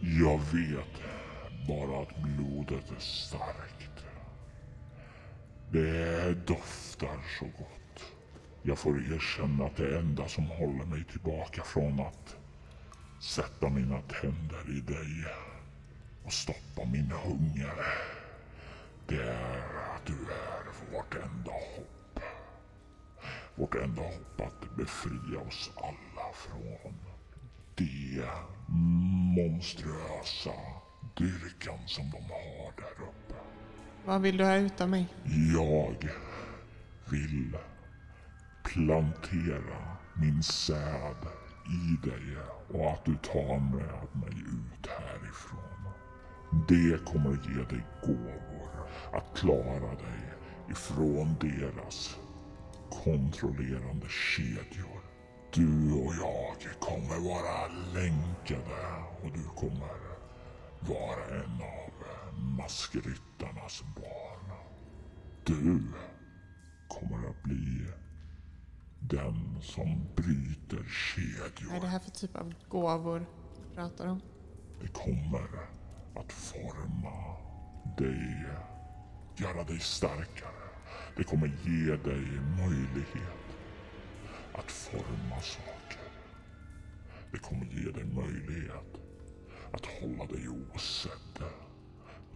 [0.00, 1.02] Jag vet
[1.68, 4.04] bara att blodet är starkt.
[5.72, 8.04] Det doftar så gott.
[8.62, 12.36] Jag får erkänna att det enda som håller mig tillbaka från att
[13.20, 15.24] sätta mina tänder i dig
[16.24, 17.74] och stoppa min hunger.
[19.08, 22.20] Det är att du är vårt enda hopp.
[23.54, 26.94] Vårt enda hopp att befria oss alla från
[27.74, 28.24] det
[29.36, 30.52] monstruösa
[31.16, 33.34] dyrkan som de har där uppe.
[34.04, 35.08] Vad vill du ha ut av mig?
[35.54, 36.10] Jag
[37.10, 37.56] vill
[38.62, 41.26] plantera min säd
[41.66, 42.36] i dig
[42.68, 45.92] och att du tar med mig ut härifrån.
[46.68, 48.57] Det kommer att ge dig gåvor
[49.12, 50.32] att klara dig
[50.70, 52.18] ifrån deras
[53.04, 55.00] kontrollerande kedjor.
[55.54, 59.98] Du och jag kommer vara länkade och du kommer
[60.80, 61.92] vara en av
[62.58, 64.58] maskryttarnas barn.
[65.44, 65.82] Du
[66.88, 67.86] kommer att bli
[69.00, 71.68] den som bryter kedjor.
[71.68, 73.26] Vad är det här för typ av gåvor
[73.74, 74.20] pratar om?
[74.80, 75.48] Det kommer
[76.14, 77.36] att forma
[77.98, 78.46] dig,
[79.40, 80.68] göra dig starkare.
[81.16, 82.24] Det kommer ge dig
[82.58, 83.46] möjlighet
[84.52, 86.02] att forma saker.
[87.32, 89.00] Det kommer ge dig möjlighet
[89.72, 91.44] att hålla dig osedd.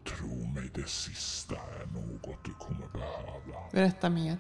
[0.05, 3.71] Tro mig, det sista är något du kommer behöva.
[3.73, 4.37] Berätta mer.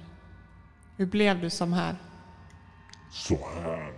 [0.96, 1.96] Hur blev du som här?
[3.10, 3.92] Så här,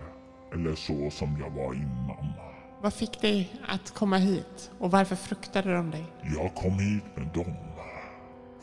[0.53, 2.33] eller så som jag var innan.
[2.81, 6.05] Vad fick dig att komma hit och varför fruktade de dig?
[6.23, 7.74] Jag kom hit med dem.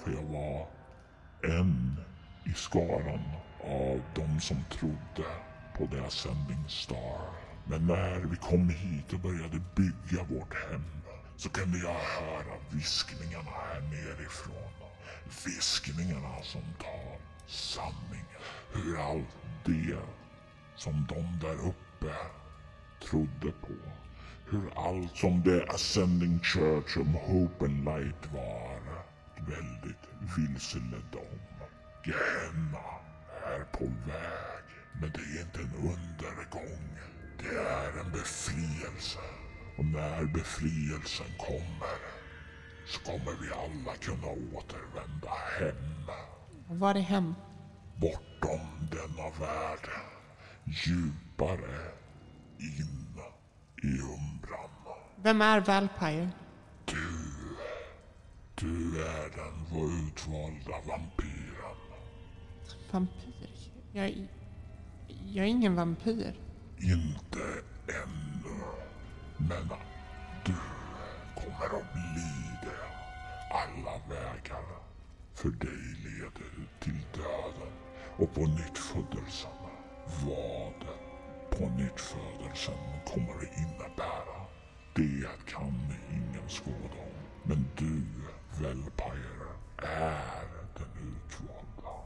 [0.05, 0.67] För jag var
[1.43, 1.97] en
[2.45, 3.23] i skaran
[3.65, 5.29] av de som trodde
[5.77, 7.21] på The Ascending Star.
[7.65, 10.85] Men när vi kom hit och började bygga vårt hem
[11.37, 14.73] så kunde jag höra viskningarna här nerifrån.
[15.45, 18.27] Viskningarna som tar sanning.
[18.73, 19.99] Hur allt det
[20.77, 22.15] som de där uppe
[23.09, 23.75] trodde på.
[24.51, 28.73] Hur allt som The Ascending Church of Hope and Light var
[29.47, 31.39] väldigt vilseledd om.
[32.05, 32.89] Gehenna
[33.45, 34.65] är på väg.
[35.01, 36.99] Men det är inte en undergång.
[37.39, 39.19] Det är en befrielse.
[39.79, 41.97] Och när befrielsen kommer
[42.87, 46.07] så kommer vi alla kunna återvända hem.
[46.79, 47.35] Var är hem?
[47.97, 49.89] Bortom denna värld.
[50.65, 51.93] Djupare
[52.59, 53.21] in
[53.83, 54.71] i umbran.
[55.23, 56.31] Vem är Valpire?
[56.85, 57.09] Du,
[58.63, 61.77] du är den utvalda vampyren.
[62.91, 63.49] Vampyr?
[63.93, 64.29] Jag, är-
[65.33, 66.35] jag är ingen vampyr.
[66.79, 67.43] Inte
[67.89, 68.59] ännu.
[69.39, 69.69] Men
[70.45, 70.55] du
[71.35, 72.85] kommer att bli det.
[73.55, 74.65] Alla vägar
[75.35, 77.73] för dig leder till döden
[78.17, 79.51] och på nyttfödelsen.
[80.27, 80.85] Vad
[81.51, 84.47] på nyttfödelsen kommer att innebära?
[84.95, 85.75] Det kan
[86.11, 87.23] ingen skåda om.
[87.45, 88.03] Men du,
[88.61, 89.49] Velpire,
[89.79, 90.45] är
[90.75, 91.97] den utvalda.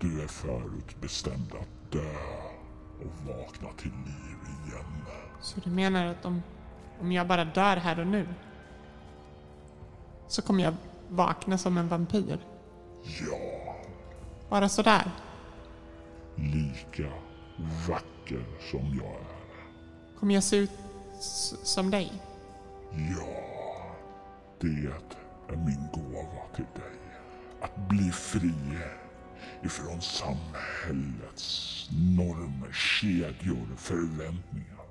[0.00, 2.14] Du är förutbestämd att dö
[3.00, 5.04] och vakna till liv igen.
[5.40, 6.42] Så du menar att om,
[7.00, 8.28] om jag bara dör här och nu
[10.28, 10.74] så kommer jag
[11.08, 12.38] vakna som en vampyr?
[13.30, 13.74] Ja,
[14.48, 15.10] Bara sådär?
[16.36, 17.12] lika
[17.88, 20.18] vacker som jag är.
[20.20, 20.70] Kommer jag se ut
[21.62, 22.12] som dig?
[22.92, 23.42] Ja,
[24.60, 24.92] det
[25.48, 26.92] är min gåva till dig.
[27.60, 28.54] Att bli fri
[29.62, 34.86] ifrån samhällets normer, kedjor, förväntningar.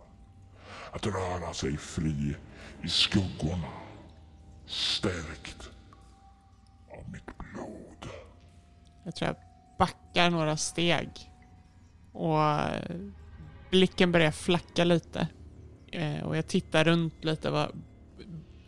[0.91, 2.35] Att röra sig fri
[2.81, 3.69] i skuggorna.
[4.65, 5.69] Stärkt
[6.91, 8.09] av mitt blod.
[9.03, 9.35] Jag tror jag
[9.77, 11.09] backar några steg
[12.11, 12.39] och
[13.69, 15.27] blicken börjar flacka lite.
[15.91, 17.81] Eh, och jag tittar runt lite vad,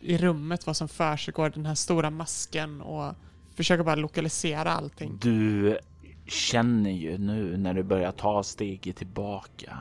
[0.06, 3.14] i rummet vad som försiggår, den här stora masken och
[3.54, 5.18] försöker bara lokalisera allting.
[5.22, 5.78] Du
[6.26, 9.78] känner ju nu när du börjar ta steget tillbaka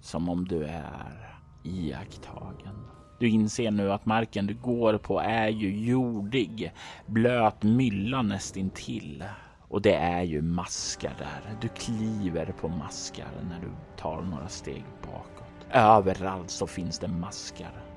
[0.00, 2.74] som om du är iakttagen.
[3.20, 6.72] Du inser nu att marken du går på är ju jordig,
[7.06, 9.24] blöt mylla nästintill.
[9.68, 11.56] Och det är ju maskar där.
[11.60, 15.66] Du kliver på maskar när du tar några steg bakåt.
[15.70, 17.87] Överallt så finns det maskar.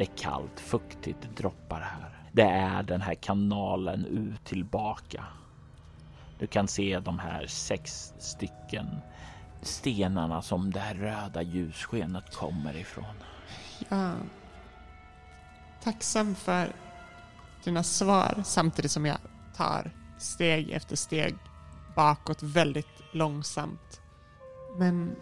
[0.00, 2.18] Det är kallt, fuktigt, droppar här.
[2.32, 5.24] Det är den här kanalen ut tillbaka.
[6.38, 8.86] Du kan se de här sex stycken
[9.62, 13.14] stenarna som det här röda ljusskenet kommer ifrån.
[13.88, 14.12] Ja.
[15.82, 16.72] Tacksam för
[17.64, 19.18] dina svar samtidigt som jag
[19.56, 21.34] tar steg efter steg
[21.94, 24.00] bakåt väldigt långsamt.
[24.78, 25.16] Men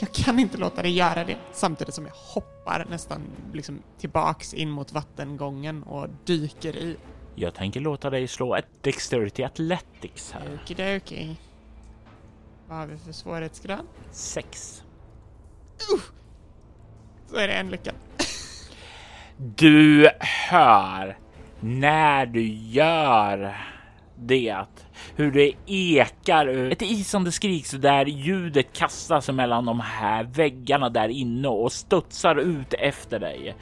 [0.00, 3.22] jag kan inte låta dig göra det samtidigt som jag hoppar nästan
[3.52, 6.96] liksom tillbaks in mot vattengången och dyker i.
[7.34, 10.58] Jag tänker låta dig slå ett Dexterity Athletics här.
[10.62, 11.36] Okidoki.
[12.68, 13.86] Vad har vi för svårighetsgrad?
[14.10, 14.82] Sex.
[17.26, 17.92] Så är det en lycka.
[19.36, 21.18] Du hör
[21.60, 23.56] när du gör
[24.20, 24.64] det
[25.16, 31.08] hur det ekar ett isande skrik så där ljudet kastas mellan de här väggarna där
[31.08, 33.54] inne och studsar ut efter dig.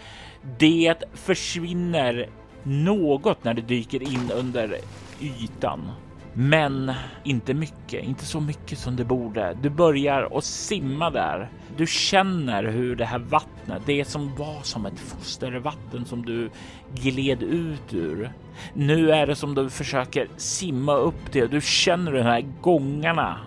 [0.59, 2.29] Det försvinner
[2.63, 4.77] något när det dyker in under
[5.21, 5.91] ytan.
[6.39, 6.93] Men
[7.25, 9.57] inte mycket, inte så mycket som det borde.
[9.63, 11.49] Du börjar att simma där.
[11.77, 16.51] Du känner hur det här vattnet, det som var som ett fostervatten som du
[16.95, 18.31] gled ut ur.
[18.75, 21.47] Nu är det som du försöker simma upp det.
[21.47, 23.39] Du känner de här gångarna,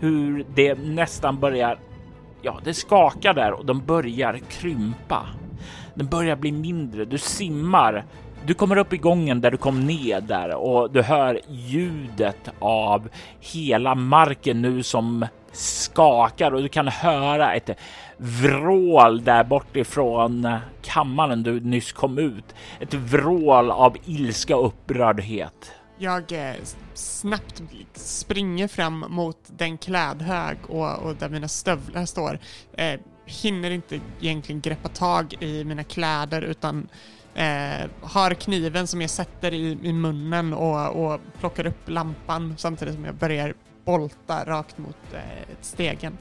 [0.00, 1.78] hur det nästan börjar.
[2.42, 5.26] Ja, det skakar där och de börjar krympa.
[5.94, 7.04] Den börjar bli mindre.
[7.04, 8.04] Du simmar
[8.46, 13.08] du kommer upp i gången där du kom ner där och du hör ljudet av
[13.40, 17.70] hela marken nu som skakar och du kan höra ett
[18.16, 22.54] vrål där bortifrån kammaren du nyss kom ut.
[22.80, 25.72] Ett vrål av ilska och upprördhet.
[25.98, 26.54] Jag eh,
[26.94, 27.62] snabbt
[27.94, 32.38] springer fram mot den klädhög och, och där mina stövlar står.
[32.72, 36.88] Eh, hinner inte egentligen greppa tag i mina kläder utan
[37.36, 42.94] eh, har kniven som jag sätter i, i munnen och, och plockar upp lampan samtidigt
[42.94, 45.20] som jag börjar bolta rakt mot eh,
[45.60, 46.18] stegen.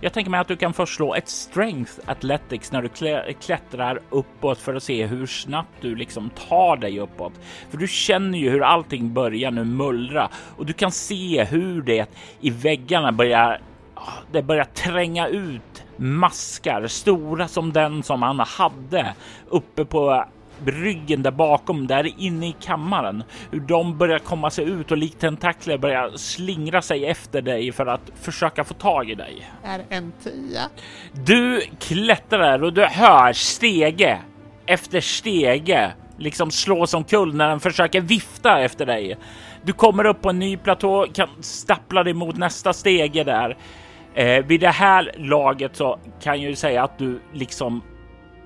[0.00, 2.88] Jag tänker mig att du kan förslå ett strength athletics när du
[3.34, 7.32] klättrar uppåt för att se hur snabbt du liksom tar dig uppåt.
[7.70, 12.10] För du känner ju hur allting börjar nu mullra och du kan se hur det
[12.40, 13.60] i väggarna börjar
[13.94, 19.14] ah, det börjar tränga ut maskar, stora som den som han hade
[19.48, 20.24] uppe på
[20.66, 23.22] ryggen där bakom, där inne i kammaren.
[23.50, 27.86] Hur de börjar komma sig ut och likt tentakler börjar slingra sig efter dig för
[27.86, 29.50] att försöka få tag i dig.
[29.64, 30.62] Är en tia.
[31.12, 34.18] Du klättrar och du hör stege
[34.66, 39.16] efter stege liksom slå som kull när den försöker vifta efter dig.
[39.62, 43.56] Du kommer upp på en ny platå, kan stappla dig mot nästa stege där.
[44.14, 47.82] Eh, vid det här laget så kan jag ju säga att du liksom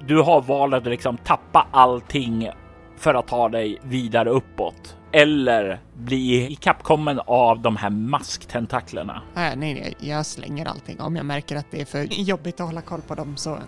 [0.07, 2.51] du har valet att liksom tappa allting
[2.97, 9.23] för att ta dig vidare uppåt eller bli ikappkommen av de här masktentaklerna.
[9.37, 11.01] Äh, nej, nej, jag slänger allting.
[11.01, 13.59] Om jag märker att det är för jobbigt att hålla koll på dem så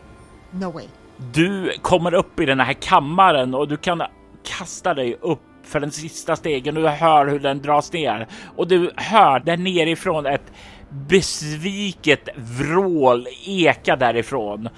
[0.51, 0.85] no way.
[1.33, 4.03] Du kommer upp i den här kammaren och du kan
[4.59, 6.75] kasta dig upp för den sista stegen.
[6.75, 8.27] Du hör hur den dras ner
[8.57, 10.53] och du hör där nerifrån ett
[10.91, 14.69] besviket vrål eka därifrån.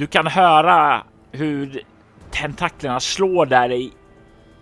[0.00, 1.82] Du kan höra hur
[2.30, 3.92] tentaklerna slår där i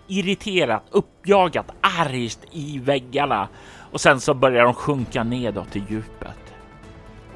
[0.07, 3.47] irriterat, uppjagat, argt i väggarna
[3.91, 6.53] och sen så börjar de sjunka nedåt i djupet.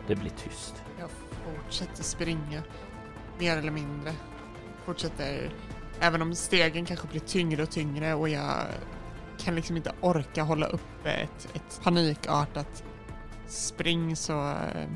[0.08, 0.84] Det blir tyst.
[1.00, 1.10] Jag
[1.46, 2.62] fortsätter springa,
[3.40, 4.14] mer eller mindre.
[4.86, 5.50] Fortsätter,
[6.00, 8.54] även om stegen kanske blir tyngre och tyngre och jag
[9.44, 12.84] kan liksom inte orka hålla uppe ett, ett panikartat
[13.48, 14.88] spring så eh,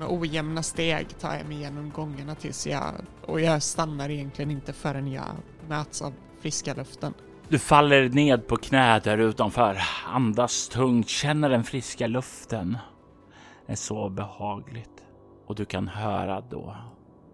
[0.00, 2.94] med ojämna steg tar jag mig igenom gångarna tills jag...
[3.26, 5.28] Och jag stannar egentligen inte förrän jag
[5.68, 7.14] möts av friska luften.
[7.48, 12.78] Du faller ned på knä där utanför, andas tungt, känner den friska luften.
[13.66, 15.04] Det är så behagligt.
[15.46, 16.76] Och du kan höra då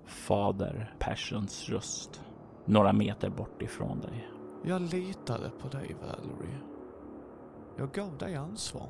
[0.06, 2.20] fader Passions röst
[2.64, 4.28] några meter bort ifrån dig.
[4.64, 6.58] Jag litade på dig, Valerie.
[7.76, 8.88] Jag gav dig ansvar.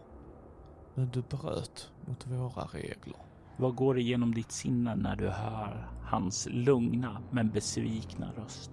[0.95, 3.26] Men du bröt mot våra regler.
[3.59, 8.71] Vad går igenom ditt sinne när du hör hans lugna men besvikna röst?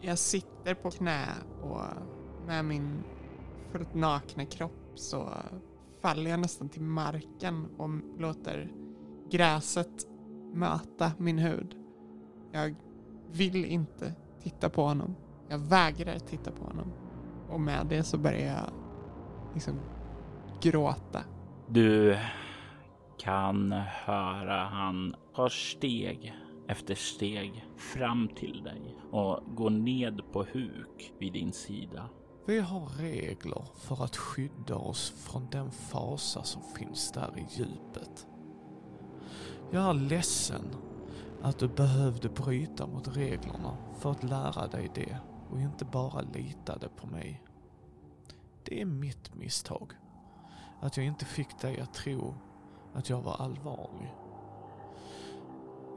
[0.00, 1.26] Jag sitter på knä
[1.62, 1.80] och
[2.46, 3.04] med min
[3.72, 5.28] fullt nakna kropp så
[6.02, 8.72] faller jag nästan till marken och låter
[9.30, 10.06] gräset
[10.54, 11.74] möta min hud.
[12.52, 12.74] Jag
[13.32, 15.16] vill inte titta på honom.
[15.48, 16.92] Jag vägrar titta på honom.
[17.48, 18.70] Och med det så börjar jag
[19.54, 19.80] liksom
[20.62, 21.24] gråta.
[21.68, 22.18] Du
[23.20, 26.34] kan höra han tar steg
[26.68, 32.08] efter steg fram till dig och går ned på huk vid din sida.
[32.46, 38.26] Vi har regler för att skydda oss från den fasa som finns där i djupet.
[39.70, 40.64] Jag är ledsen
[41.42, 45.18] att du behövde bryta mot reglerna för att lära dig det
[45.50, 47.42] och inte bara litade på mig.
[48.64, 49.92] Det är mitt misstag.
[50.80, 52.34] Att jag inte fick dig att tro
[52.94, 54.14] att jag var allvarlig.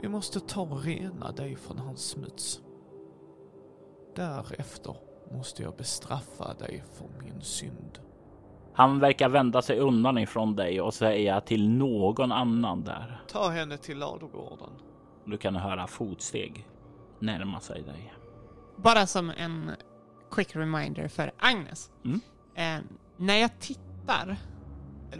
[0.01, 2.61] Vi måste ta och rena dig från hans smuts.
[4.15, 4.95] Därefter
[5.31, 7.99] måste jag bestraffa dig för min synd.
[8.73, 13.21] Han verkar vända sig undan ifrån dig och säga till någon annan där.
[13.27, 14.69] Ta henne till ladugården.
[15.25, 16.67] Du kan höra fotsteg
[17.19, 18.13] närma sig dig.
[18.75, 19.71] Bara som en
[20.31, 21.91] quick reminder för Agnes.
[22.05, 22.21] Mm.
[22.55, 22.85] Eh,
[23.17, 24.37] när jag tittar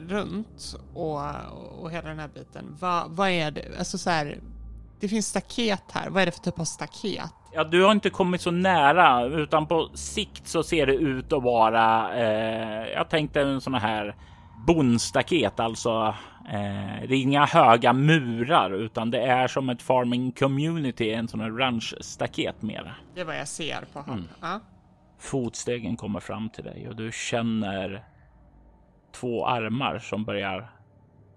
[0.08, 1.22] runt och,
[1.82, 3.78] och hela den här biten, vad, vad är det?
[3.80, 4.40] Alltså så här,
[5.00, 6.10] det finns staket här.
[6.10, 7.32] Vad är det för typ av staket?
[7.54, 11.44] Ja, du har inte kommit så nära utan på sikt så ser det ut att
[11.44, 12.16] vara.
[12.16, 14.16] Eh, jag tänkte en sån här
[14.68, 16.16] bondstaket, alltså.
[16.46, 21.40] Eh, det är inga höga murar utan det är som ett farming community, en sån
[21.40, 22.96] här ranchstaket mera.
[23.16, 24.18] Det är vad jag ser på honom.
[24.18, 24.30] Mm.
[24.42, 24.60] Ja.
[25.20, 28.04] Fotstegen kommer fram till dig och du känner
[29.14, 30.72] två armar som börjar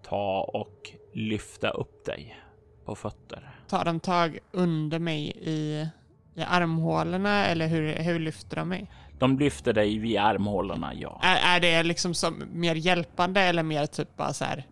[0.02, 2.36] ta och lyfta upp dig
[2.84, 3.50] på fötter.
[3.68, 5.86] Tar de tag under mig i,
[6.34, 8.90] i armhålorna eller hur, hur lyfter de mig?
[9.18, 11.20] De lyfter dig vid armhålorna, ja.
[11.22, 14.66] Är, är det liksom som mer hjälpande eller mer typ bara så här,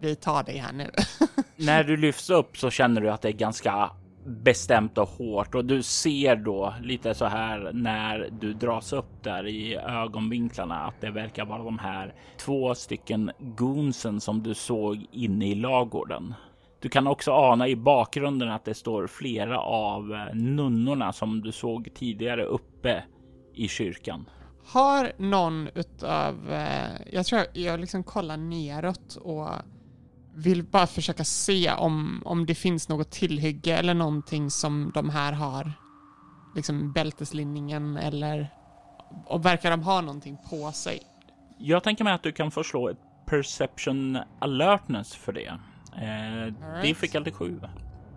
[0.00, 0.90] vi tar dig här nu?
[1.56, 3.90] När du lyfts upp så känner du att det är ganska
[4.26, 9.46] bestämt och hårt och du ser då lite så här när du dras upp där
[9.46, 15.48] i ögonvinklarna att det verkar vara de här två stycken goonsen som du såg inne
[15.48, 16.34] i lagården.
[16.80, 21.52] Du kan också ana i bakgrunden att det står flera av eh, nunnorna som du
[21.52, 23.04] såg tidigare uppe
[23.54, 24.30] i kyrkan.
[24.66, 29.48] Har någon utav, eh, jag tror jag, jag liksom kollar neråt och
[30.34, 35.32] vill bara försöka se om, om det finns något tillhygge eller någonting som de här
[35.32, 35.72] har.
[36.56, 38.50] Liksom bälteslinningen eller
[39.26, 41.02] och verkar de ha någonting på sig?
[41.58, 45.58] Jag tänker mig att du kan förslå ett perception alertness för det.
[45.96, 46.82] Eh, right.
[46.82, 47.60] Difficulty 7.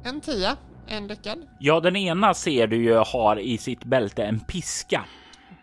[0.03, 0.57] En tia,
[0.87, 1.47] en lyckad.
[1.59, 5.05] Ja, den ena ser du ju har i sitt bälte en piska.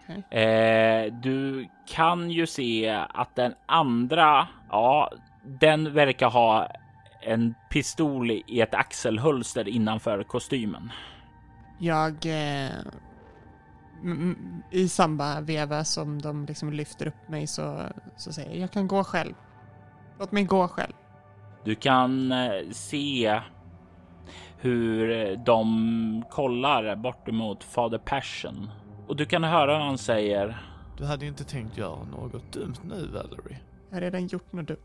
[0.05, 0.42] Okej.
[0.42, 5.12] Eh, du kan ju se att den andra, ja,
[5.45, 6.68] den verkar ha
[7.20, 10.92] en pistol i ett axelhölster innanför kostymen.
[11.78, 12.26] Jag...
[12.26, 12.70] Eh,
[14.70, 17.82] I samma veva som de liksom lyfter upp mig så,
[18.16, 19.34] så säger jag jag kan gå själv.
[20.18, 20.92] Låt mig gå själv.
[21.64, 23.40] Du kan eh, se
[24.59, 28.70] hur de kollar bort emot Fader Passion
[29.07, 30.62] och du kan höra vad han säger.
[30.99, 33.59] Du hade inte tänkt göra något dumt nu, Valerie.
[33.88, 34.78] Jag har redan gjort något dumt.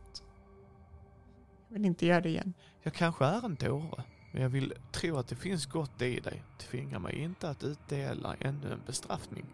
[1.70, 2.54] Jag vill inte göra det igen.
[2.84, 6.44] Jag kanske är en dåre, men jag vill tro att det finns gott i dig.
[6.58, 9.46] Tvinga mig inte att utdela ännu en bestraffning.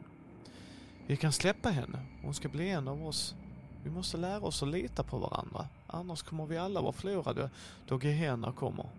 [1.07, 1.99] Vi kan släppa henne.
[2.24, 3.36] Hon ska bli en av oss.
[3.84, 5.68] Vi måste lära oss att lita på varandra.
[5.88, 7.49] Annars kommer vi alla vara förlorade
[7.88, 8.89] då Gehenna kommer.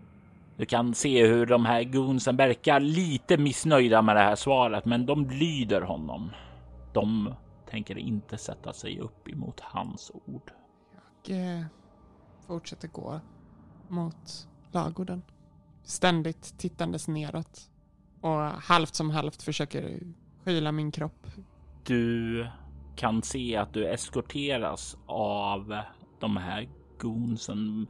[0.57, 5.05] Du kan se hur de här goonsen verkar lite missnöjda med det här svaret, men
[5.05, 6.31] de lyder honom.
[6.93, 7.33] De
[7.69, 10.51] tänker inte sätta sig upp emot hans ord.
[11.25, 11.65] Jag eh,
[12.47, 13.19] fortsätter gå
[13.87, 15.21] mot lagården.
[15.83, 17.69] Ständigt tittandes neråt.
[18.21, 19.99] Och halvt som halvt försöker
[20.45, 21.27] skyla min kropp.
[21.83, 22.47] Du
[22.95, 25.77] kan se att du eskorteras av
[26.19, 26.69] de här
[26.99, 27.87] goonsen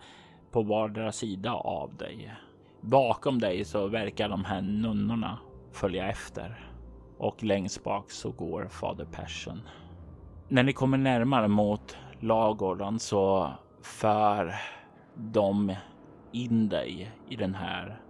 [0.51, 2.34] på vardera sida av dig.
[2.82, 5.39] Bakom dig så verkar de här nunnorna
[5.72, 6.72] följa efter
[7.18, 9.62] och längst bak så går fader Persson.
[10.47, 14.55] När ni kommer närmare mot lagården så för
[15.15, 15.75] de
[16.32, 18.01] in dig i den här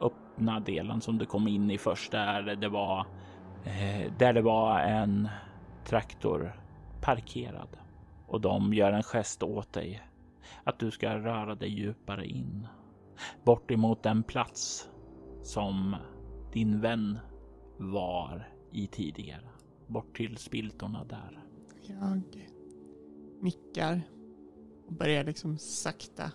[0.00, 3.06] öppna delen som du kom in i först där det var
[3.64, 5.28] eh, där det var en
[5.84, 6.60] traktor
[7.00, 7.76] parkerad
[8.26, 10.02] och de gör en gest åt dig
[10.64, 12.66] att du ska röra dig djupare in.
[13.44, 14.88] Bort emot den plats
[15.42, 15.96] som
[16.52, 17.18] din vän
[17.78, 19.48] var i tidigare.
[19.86, 21.44] Bort till spiltorna där.
[21.82, 22.22] Jag
[23.40, 24.02] nickar
[24.88, 26.30] och börjar liksom sakta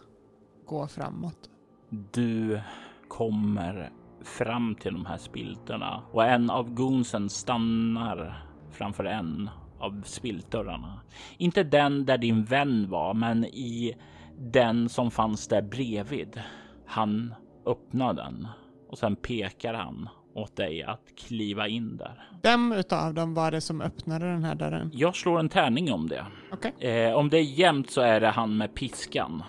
[0.66, 1.49] gå framåt.
[1.89, 2.62] Du
[3.08, 3.91] kommer
[4.22, 9.49] fram till de här spiltorna och en av goonsen stannar framför en
[9.80, 11.01] av spiltdörrarna.
[11.38, 13.95] Inte den där din vän var, men i
[14.38, 16.41] den som fanns där bredvid.
[16.86, 17.34] Han
[17.66, 18.47] öppnar den
[18.89, 22.29] och sen pekar han åt dig att kliva in där.
[22.43, 24.89] Vem utav dem var det som öppnade den här dörren?
[24.93, 26.25] Jag slår en tärning om det.
[26.51, 26.73] Okej.
[26.79, 29.43] Eh, om det är jämnt så är det han med piskan.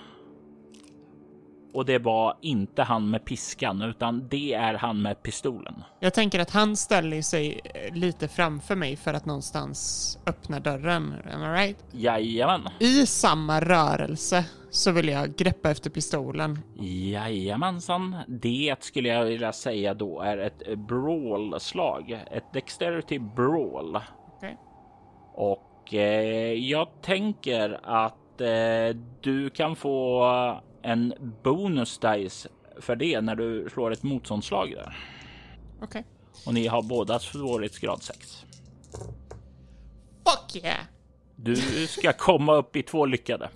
[1.75, 5.83] Och det var inte han med piskan, utan det är han med pistolen.
[6.01, 11.15] Jag tänker att han ställer sig eh, lite framför mig för att någonstans öppna dörren.
[11.33, 11.85] Am I right?
[11.93, 16.59] Jajamän, I samma rörelse så vill jag greppa efter pistolen.
[16.81, 18.17] jajamensan.
[18.29, 23.99] Det skulle jag vilja säga då är ett brawl-slag, ett dexterity brawl.
[24.37, 24.57] Okej.
[25.35, 30.25] Och eh, jag tänker att eh, du kan få
[30.85, 32.49] en bonus dice
[32.81, 34.97] för det när du slår ett motståndsslag där.
[35.83, 36.05] Okej.
[36.47, 38.45] Och ni har båda svårighetsgrad 6.
[40.25, 40.79] Fuck yeah!
[41.37, 41.57] Du
[41.87, 43.51] ska komma upp i två lyckade.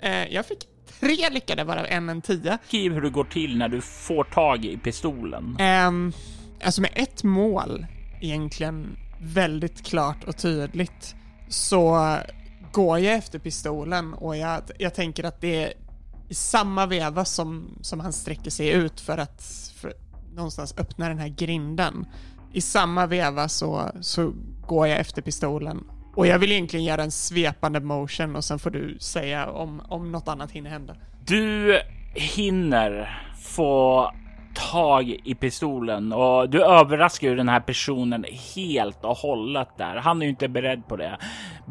[0.00, 0.58] Eh, jag fick
[1.00, 2.58] tre lyckade varav en en tia.
[2.66, 5.56] Skriv hur det går till när du får tag i pistolen.
[5.88, 6.12] Um,
[6.64, 7.86] alltså med ett mål
[8.20, 11.14] egentligen väldigt klart och tydligt
[11.48, 12.16] så
[12.72, 15.74] går jag efter pistolen och jag, jag tänker att det
[16.30, 19.42] i samma veva som, som han sträcker sig ut för att
[19.76, 19.92] för,
[20.34, 22.06] någonstans öppna den här grinden.
[22.52, 24.32] I samma veva så, så
[24.66, 28.70] går jag efter pistolen och jag vill egentligen göra en svepande motion och sen får
[28.70, 30.96] du säga om, om något annat hinner hända.
[31.24, 31.80] Du
[32.14, 34.12] hinner få
[34.54, 38.24] tag i pistolen och du överraskar ju den här personen
[38.54, 39.96] helt och hållet där.
[39.96, 41.18] Han är ju inte beredd på det.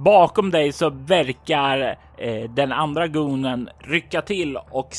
[0.04, 4.90] Bakom dig så verkar eh, den andra gonen rycka till och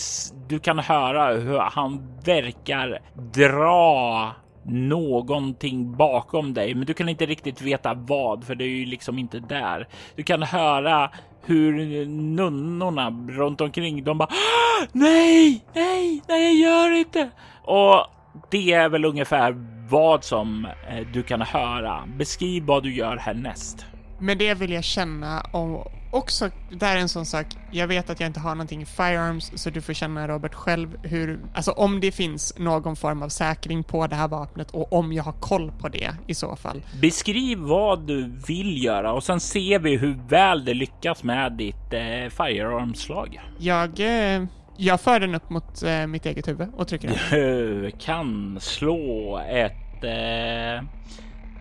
[0.49, 2.99] du kan höra hur han verkar
[3.35, 4.33] dra
[4.65, 9.19] någonting bakom dig, men du kan inte riktigt veta vad, för det är ju liksom
[9.19, 9.89] inte där.
[10.17, 11.11] Du kan höra
[11.45, 17.31] hur nunnorna runt omkring de bara ah, nej, nej, nej, gör inte.
[17.65, 18.07] Och
[18.51, 19.55] det är väl ungefär
[19.91, 22.03] vad som eh, du kan höra.
[22.17, 23.90] Beskriv vad du gör härnäst.
[24.21, 28.21] Men det vill jag känna och också, där är en sån sak, jag vet att
[28.21, 32.01] jag inte har någonting i firearms så du får känna Robert själv hur, alltså om
[32.01, 35.73] det finns någon form av säkring på det här vapnet och om jag har koll
[35.79, 36.83] på det i så fall.
[37.01, 41.93] Beskriv vad du vill göra och sen ser vi hur väl det lyckas med ditt
[41.93, 43.41] eh, firearmslag.
[43.59, 44.45] Jag, eh,
[44.77, 47.19] jag för den upp mot eh, mitt eget huvud och trycker den.
[47.31, 50.85] Du kan slå ett eh,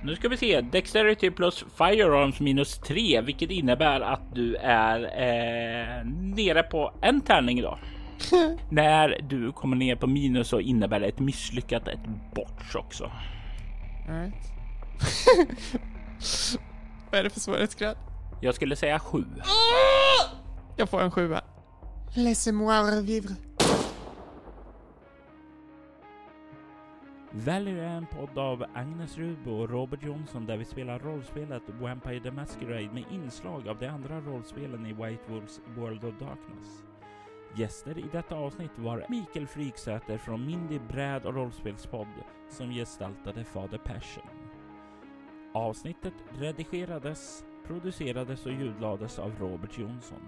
[0.04, 0.62] nu ska vi se.
[0.62, 7.60] Dexterity plus Firearms minus 3, vilket innebär att du är eh, nere på en tärning
[7.60, 7.80] idag.
[8.70, 13.12] När du kommer ner på minus så innebär det ett misslyckat, ett botch också.
[14.10, 14.34] Alright.
[17.12, 17.98] Vad är det för svårighetsgrad?
[18.42, 19.24] Jag skulle säga 7.
[20.78, 21.42] Jag får en sjua.
[22.16, 23.36] Laissez-moi revivre.
[27.32, 32.20] Valerie är en podd av Agnes Rudbo och Robert Jonsson där vi spelar rollspelet Vampire
[32.20, 36.84] the Masquerade med inslag av de andra rollspelen i White Wolves World of Darkness.
[37.56, 42.08] Gäster i detta avsnitt var Mikael Fryksäter från Mindy bräd och rollspelspodd
[42.50, 44.30] som gestaltade Fader Passion.
[45.54, 50.28] Avsnittet redigerades, producerades och ljudlades av Robert Jonsson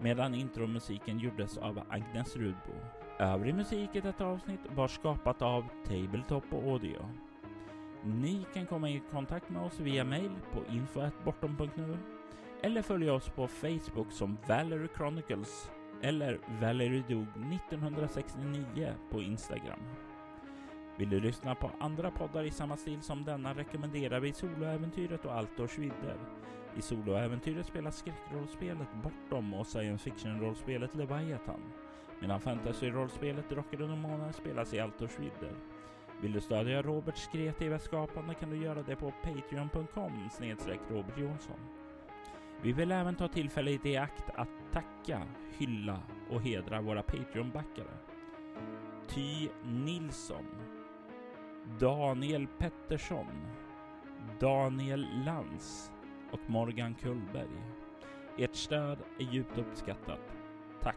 [0.00, 2.74] medan intromusiken gjordes av Agnes Rudbo.
[3.20, 7.08] Övrig musik i detta avsnitt var skapat av Tabletop Audio.
[8.04, 11.98] Ni kan komma i kontakt med oss via mail på info.bortom.nu
[12.62, 15.70] eller följa oss på Facebook som Valerie Chronicles
[16.02, 19.80] eller Valerie Dog 1969 på Instagram.
[20.98, 25.34] Vill du lyssna på andra poddar i samma stil som denna rekommenderar vi Soloäventyret och
[25.34, 26.16] Altors vidder.
[26.76, 31.60] I Soloäventyret spelas skräckrollspelet Bortom och science fiction-rollspelet Leviathan
[32.20, 35.52] medan fantasy-rollspelet Drakar och Demoner spelas i Altors vidder.
[36.20, 41.60] Vill du stödja Roberts kreativa skapande kan du göra det på patreon.com snedstreck Robert Jonsson.
[42.62, 45.22] Vi vill även ta tillfället i akt att tacka,
[45.58, 46.00] hylla
[46.30, 47.98] och hedra våra Patreon-backare.
[49.08, 50.46] Ty Nilsson,
[51.80, 53.26] Daniel Pettersson,
[54.40, 55.92] Daniel Lantz
[56.32, 57.62] och Morgan Kullberg.
[58.38, 60.36] Ert stöd är djupt uppskattat.
[60.82, 60.96] Tack